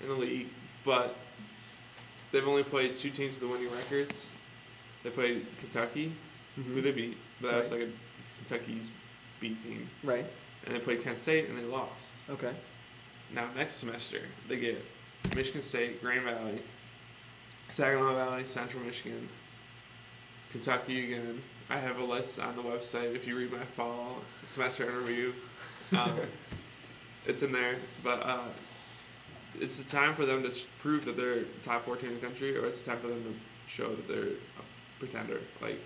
in 0.02 0.08
the 0.08 0.14
league, 0.14 0.48
but 0.84 1.16
they've 2.32 2.46
only 2.46 2.64
played 2.64 2.94
two 2.94 3.08
teams 3.08 3.40
with 3.40 3.48
the 3.48 3.56
winning 3.56 3.72
records. 3.74 4.28
They 5.04 5.08
played 5.08 5.46
Kentucky, 5.58 6.12
who 6.54 6.82
they 6.82 6.92
beat, 6.92 7.16
but 7.40 7.52
that 7.52 7.60
was 7.60 7.72
like 7.72 7.80
a 7.80 7.88
Kentucky's 8.36 8.92
B 9.40 9.54
team. 9.54 9.88
Right. 10.02 10.26
and 10.66 10.74
they 10.74 10.80
played 10.80 11.02
Kent 11.02 11.16
State 11.16 11.48
and 11.48 11.56
they 11.56 11.64
lost. 11.64 12.18
Okay. 12.28 12.52
Now 13.32 13.48
next 13.56 13.76
semester 13.76 14.20
they 14.48 14.58
get 14.58 14.84
Michigan 15.34 15.62
State, 15.62 16.02
Grand 16.02 16.24
Valley, 16.26 16.60
Saginaw 17.70 18.14
Valley, 18.14 18.44
Central 18.44 18.82
Michigan, 18.84 19.30
Kentucky 20.54 21.12
again. 21.12 21.42
I 21.68 21.78
have 21.78 21.98
a 21.98 22.04
list 22.04 22.38
on 22.38 22.54
the 22.54 22.62
website. 22.62 23.12
If 23.16 23.26
you 23.26 23.36
read 23.36 23.50
my 23.50 23.64
fall 23.64 24.18
semester 24.44 24.88
in 24.88 24.96
review, 24.96 25.34
um, 25.98 26.12
it's 27.26 27.42
in 27.42 27.50
there. 27.50 27.74
But 28.04 28.22
uh, 28.24 28.38
it's 29.60 29.78
the 29.78 29.84
time 29.90 30.14
for 30.14 30.24
them 30.24 30.44
to 30.44 30.52
prove 30.78 31.06
that 31.06 31.16
they're 31.16 31.42
top 31.64 31.84
14 31.84 32.08
in 32.08 32.14
the 32.14 32.20
country, 32.24 32.56
or 32.56 32.66
it's 32.66 32.82
a 32.82 32.84
time 32.84 32.98
for 32.98 33.08
them 33.08 33.20
to 33.24 33.34
show 33.68 33.88
that 33.96 34.06
they're 34.06 34.28
a 34.28 35.00
pretender. 35.00 35.40
Like 35.60 35.80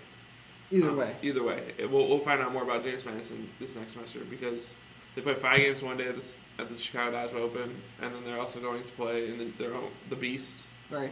Either 0.69 0.91
um, 0.91 0.97
way. 0.97 1.15
Either 1.23 1.41
way, 1.41 1.73
It- 1.79 1.89
we'll, 1.89 2.07
we'll 2.07 2.19
find 2.19 2.39
out 2.39 2.53
more 2.53 2.61
about 2.61 2.83
James 2.83 3.03
Madison 3.03 3.49
this 3.59 3.75
next 3.75 3.93
semester 3.93 4.19
because 4.29 4.75
they 5.15 5.21
play 5.23 5.33
five 5.33 5.57
games 5.57 5.81
one 5.81 5.97
day 5.97 6.09
at 6.09 6.15
the, 6.15 6.37
at 6.59 6.69
the 6.69 6.77
Chicago 6.77 7.09
Dodge 7.13 7.33
Open, 7.33 7.81
and 8.03 8.13
then 8.13 8.23
they're 8.23 8.39
also 8.39 8.59
going 8.59 8.83
to 8.83 8.91
play 8.91 9.29
in 9.31 9.39
the, 9.39 9.45
their 9.45 9.73
own 9.73 9.89
the 10.11 10.15
Beast. 10.15 10.67
Right. 10.91 11.11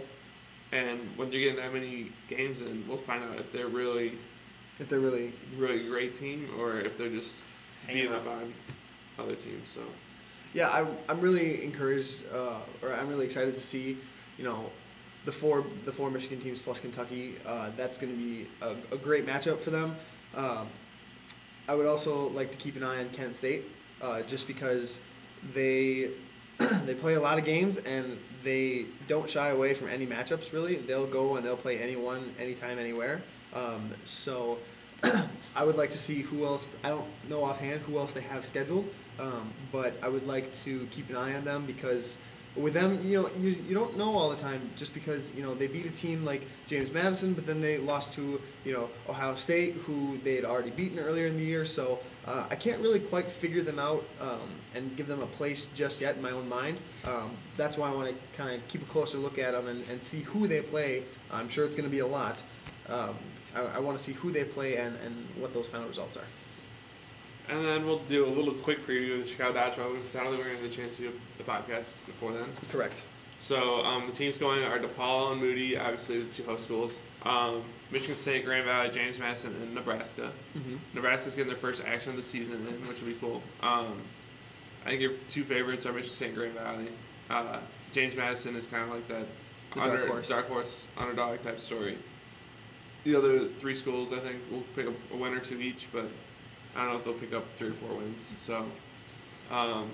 And 0.71 0.99
when 1.15 1.31
you're 1.31 1.41
getting 1.41 1.57
that 1.57 1.73
many 1.73 2.11
games 2.27 2.61
in, 2.61 2.83
we'll 2.87 2.97
find 2.97 3.23
out 3.23 3.37
if 3.39 3.51
they're 3.53 3.67
really, 3.67 4.13
If 4.79 4.89
they're 4.89 4.99
really 4.99 5.33
really 5.57 5.87
great 5.87 6.13
team 6.13 6.49
or 6.59 6.79
if 6.79 6.97
they're 6.97 7.09
just 7.09 7.43
Hanging 7.85 8.03
beating 8.03 8.15
up 8.15 8.27
on 8.27 8.53
other 9.17 9.35
teams. 9.35 9.69
So 9.69 9.81
Yeah, 10.53 10.69
I, 10.69 10.85
I'm 11.09 11.21
really 11.21 11.63
encouraged, 11.63 12.25
uh, 12.33 12.59
or 12.81 12.93
I'm 12.93 13.07
really 13.07 13.25
excited 13.25 13.53
to 13.53 13.61
see, 13.61 13.97
you 14.37 14.43
know, 14.43 14.69
the 15.25 15.31
four 15.31 15.65
the 15.83 15.91
four 15.91 16.09
Michigan 16.09 16.39
teams 16.39 16.59
plus 16.59 16.79
Kentucky. 16.79 17.35
Uh, 17.45 17.69
that's 17.77 17.97
going 17.97 18.11
to 18.13 18.17
be 18.17 18.47
a, 18.61 18.75
a 18.93 18.97
great 18.97 19.25
matchup 19.25 19.59
for 19.59 19.71
them. 19.71 19.95
Um, 20.35 20.67
I 21.67 21.75
would 21.75 21.85
also 21.85 22.29
like 22.29 22.51
to 22.51 22.57
keep 22.57 22.75
an 22.77 22.83
eye 22.83 22.99
on 22.99 23.09
Kent 23.09 23.35
State, 23.35 23.65
uh, 24.01 24.21
just 24.21 24.47
because 24.47 25.01
they 25.53 26.11
they 26.85 26.93
play 26.93 27.15
a 27.15 27.19
lot 27.19 27.37
of 27.37 27.45
games 27.45 27.77
and 27.77 28.17
they 28.43 28.85
don't 29.07 29.29
shy 29.29 29.49
away 29.49 29.73
from 29.73 29.89
any 29.89 30.07
matchups. 30.07 30.53
Really, 30.53 30.75
they'll 30.75 31.07
go 31.07 31.35
and 31.35 31.45
they'll 31.45 31.57
play 31.57 31.79
anyone, 31.79 32.33
anytime, 32.39 32.79
anywhere. 32.79 33.21
Um, 33.53 33.91
so 34.05 34.59
I 35.55 35.63
would 35.63 35.75
like 35.75 35.89
to 35.91 35.97
see 35.97 36.21
who 36.21 36.45
else. 36.45 36.75
I 36.83 36.89
don't 36.89 37.07
know 37.29 37.43
offhand 37.43 37.81
who 37.81 37.97
else 37.97 38.13
they 38.13 38.21
have 38.21 38.45
scheduled, 38.45 38.87
um, 39.19 39.51
but 39.71 39.93
I 40.01 40.07
would 40.07 40.27
like 40.27 40.51
to 40.53 40.87
keep 40.91 41.09
an 41.09 41.15
eye 41.15 41.35
on 41.35 41.45
them 41.45 41.65
because 41.65 42.17
with 42.57 42.73
them, 42.73 42.99
you 43.03 43.21
know, 43.21 43.29
you, 43.39 43.55
you 43.67 43.75
don't 43.75 43.97
know 43.97 44.11
all 44.17 44.29
the 44.29 44.35
time 44.35 44.69
just 44.75 44.93
because 44.93 45.33
you 45.35 45.43
know 45.43 45.53
they 45.53 45.67
beat 45.67 45.85
a 45.85 45.91
team 45.91 46.25
like 46.25 46.47
James 46.65 46.91
Madison, 46.91 47.33
but 47.33 47.45
then 47.45 47.61
they 47.61 47.77
lost 47.77 48.13
to 48.13 48.41
you 48.65 48.73
know 48.73 48.89
Ohio 49.07 49.35
State, 49.35 49.75
who 49.75 50.17
they 50.23 50.35
had 50.35 50.45
already 50.45 50.71
beaten 50.71 50.99
earlier 50.99 51.27
in 51.27 51.37
the 51.37 51.43
year. 51.43 51.65
So 51.65 51.99
uh, 52.25 52.45
I 52.49 52.55
can't 52.55 52.81
really 52.81 52.99
quite 52.99 53.29
figure 53.29 53.61
them 53.61 53.79
out 53.79 54.03
um, 54.19 54.49
and 54.75 54.95
give 54.97 55.07
them 55.07 55.21
a 55.21 55.27
place 55.27 55.67
just 55.67 56.01
yet 56.01 56.15
in 56.15 56.21
my 56.21 56.31
own 56.31 56.47
mind. 56.49 56.77
Um, 57.05 57.31
that's 57.55 57.77
why 57.77 57.89
I 57.89 57.93
want 57.93 58.09
to 58.09 58.15
kind 58.37 58.53
of 58.53 58.67
keep 58.67 58.81
a 58.81 58.85
closer 58.85 59.17
look 59.17 59.39
at 59.39 59.53
them 59.53 59.67
and, 59.67 59.87
and 59.89 60.01
see 60.01 60.21
who 60.21 60.47
they 60.47 60.61
play. 60.61 61.03
I'm 61.31 61.49
sure 61.49 61.65
it's 61.65 61.75
going 61.75 61.89
to 61.89 61.91
be 61.91 61.99
a 61.99 62.07
lot. 62.07 62.43
Um, 62.89 63.15
I, 63.55 63.61
I 63.61 63.79
want 63.79 63.97
to 63.97 64.03
see 64.03 64.13
who 64.13 64.31
they 64.31 64.43
play 64.43 64.77
and, 64.77 64.95
and 65.05 65.15
what 65.37 65.53
those 65.53 65.67
final 65.67 65.87
results 65.87 66.17
are. 66.17 66.25
And 67.49 67.63
then 67.63 67.85
we'll 67.85 67.99
do 67.99 68.25
a 68.25 68.29
little 68.29 68.53
quick 68.53 68.85
preview 68.85 69.13
of 69.13 69.23
the 69.23 69.29
Chicago 69.29 69.53
Dodge 69.53 69.77
Open 69.79 69.95
because 69.95 70.15
I 70.15 70.23
don't 70.23 70.33
think 70.33 70.43
we're 70.43 70.49
going 70.51 70.61
to 70.61 70.67
get 70.67 70.73
a 70.73 70.81
chance 70.81 70.97
to 70.97 71.03
do 71.03 71.13
the 71.37 71.43
podcast 71.43 72.05
before 72.05 72.33
then. 72.33 72.47
Correct. 72.71 73.05
So 73.39 73.83
um, 73.83 74.07
the 74.07 74.13
teams 74.13 74.37
going 74.37 74.63
are 74.63 74.79
DePaul 74.79 75.31
and 75.31 75.41
Moody, 75.41 75.77
obviously 75.77 76.23
the 76.23 76.33
two 76.33 76.43
host 76.43 76.63
schools. 76.65 76.99
Um, 77.23 77.63
Michigan 77.91 78.15
State, 78.15 78.43
Grand 78.45 78.65
Valley, 78.65 78.89
James 78.89 79.19
Madison, 79.19 79.53
and 79.61 79.73
Nebraska. 79.73 80.31
Nebraska's 80.93 81.35
getting 81.35 81.49
their 81.49 81.57
first 81.57 81.83
action 81.85 82.11
of 82.11 82.17
the 82.17 82.23
season 82.23 82.55
in, 82.55 82.87
which 82.87 82.99
will 83.01 83.07
be 83.07 83.13
cool. 83.15 83.41
Um, 83.61 84.01
I 84.85 84.89
think 84.89 85.01
your 85.01 85.13
two 85.27 85.43
favorites 85.43 85.85
are 85.85 85.93
Michigan 85.93 86.15
State 86.15 86.27
and 86.29 86.35
Grand 86.37 86.53
Valley. 86.53 86.87
Uh, 87.29 87.59
James 87.91 88.15
Madison 88.15 88.55
is 88.55 88.67
kind 88.67 88.83
of 88.83 88.89
like 88.89 89.07
that 89.07 89.25
under, 89.79 89.97
dark 89.97 90.09
horse. 90.09 90.27
dark 90.27 90.47
horse 90.47 90.87
underdog 90.97 91.41
type 91.41 91.59
story. 91.59 91.97
The 93.03 93.15
other 93.15 93.47
three 93.47 93.75
schools, 93.75 94.11
I 94.11 94.19
think, 94.19 94.37
will 94.51 94.63
pick 94.75 94.87
up 94.87 94.93
a 95.13 95.17
win 95.17 95.33
or 95.33 95.39
two 95.39 95.59
each, 95.59 95.87
but 95.93 96.05
I 96.75 96.81
don't 96.81 96.91
know 96.91 96.97
if 96.97 97.05
they'll 97.05 97.13
pick 97.13 97.33
up 97.33 97.45
three 97.55 97.69
or 97.69 97.73
four 97.73 97.95
wins. 97.95 98.33
So, 98.37 98.65
um, 99.51 99.89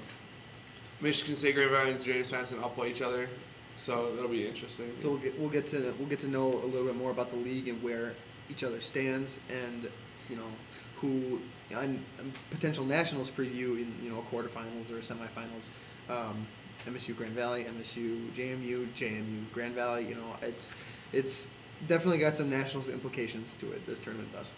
Michigan 1.01 1.35
State, 1.35 1.55
Grand 1.55 1.71
Valley, 1.71 1.91
and 1.91 2.03
James 2.03 2.31
Madison 2.31 2.59
all 2.59 2.69
play 2.69 2.89
each 2.89 3.01
other, 3.01 3.27
so 3.75 4.15
that'll 4.15 4.29
be 4.29 4.47
interesting. 4.47 4.91
So 4.99 5.09
we'll 5.09 5.17
get 5.19 5.39
we'll 5.39 5.49
get 5.49 5.67
to 5.67 5.93
we'll 5.99 6.07
get 6.07 6.19
to 6.19 6.27
know 6.27 6.47
a 6.47 6.65
little 6.65 6.85
bit 6.85 6.95
more 6.95 7.11
about 7.11 7.29
the 7.29 7.37
league 7.37 7.67
and 7.67 7.81
where 7.83 8.13
each 8.49 8.63
other 8.63 8.81
stands, 8.81 9.39
and 9.49 9.89
you 10.29 10.35
know 10.35 10.47
who 10.95 11.41
and, 11.71 12.03
and 12.19 12.33
potential 12.49 12.85
nationals 12.85 13.29
preview 13.29 13.77
in 13.77 13.93
you 14.01 14.09
know 14.09 14.23
quarterfinals 14.31 14.89
or 14.91 14.99
semifinals. 14.99 15.69
Um, 16.09 16.45
MSU 16.87 17.15
Grand 17.15 17.33
Valley, 17.33 17.65
MSU 17.65 18.29
JMU, 18.31 18.87
JMU 18.93 19.51
Grand 19.53 19.73
Valley. 19.73 20.07
You 20.07 20.15
know 20.15 20.35
it's 20.41 20.73
it's 21.11 21.53
definitely 21.87 22.19
got 22.19 22.35
some 22.35 22.49
nationals 22.49 22.89
implications 22.89 23.55
to 23.55 23.71
it. 23.71 23.85
This 23.85 23.99
tournament 23.99 24.31
does. 24.31 24.53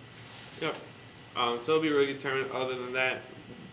Yep. 0.62 0.76
Um, 1.36 1.60
so 1.60 1.74
it'll 1.74 1.84
be 1.84 1.90
a 1.90 1.94
really 1.94 2.08
good 2.08 2.20
tournament. 2.20 2.52
Other 2.54 2.76
than 2.76 2.94
that, 2.94 3.22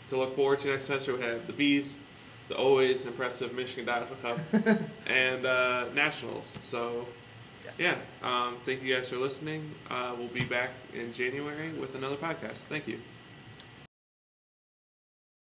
to 0.09 0.17
look 0.17 0.35
forward 0.35 0.59
to 0.61 0.69
next 0.69 0.85
semester, 0.85 1.15
we 1.15 1.23
have 1.23 1.47
the 1.47 1.53
Beast, 1.53 2.01
the 2.49 2.57
always 2.57 3.07
impressive 3.07 3.55
Michigan 3.55 3.87
Dodgeball 3.87 4.21
Cup, 4.23 4.81
and 5.07 5.47
uh, 5.47 5.87
Nationals. 5.95 6.57
So, 6.61 7.07
yeah. 7.79 7.95
Um, 8.23 8.57
thank 8.65 8.83
you 8.83 8.95
guys 8.95 9.09
for 9.09 9.17
listening. 9.17 9.71
Uh, 9.91 10.15
we'll 10.19 10.29
be 10.29 10.45
back 10.45 10.71
in 10.93 11.13
January 11.13 11.71
with 11.73 11.95
another 11.95 12.17
podcast. 12.17 12.65
Thank 12.69 12.89
you. 12.89 12.99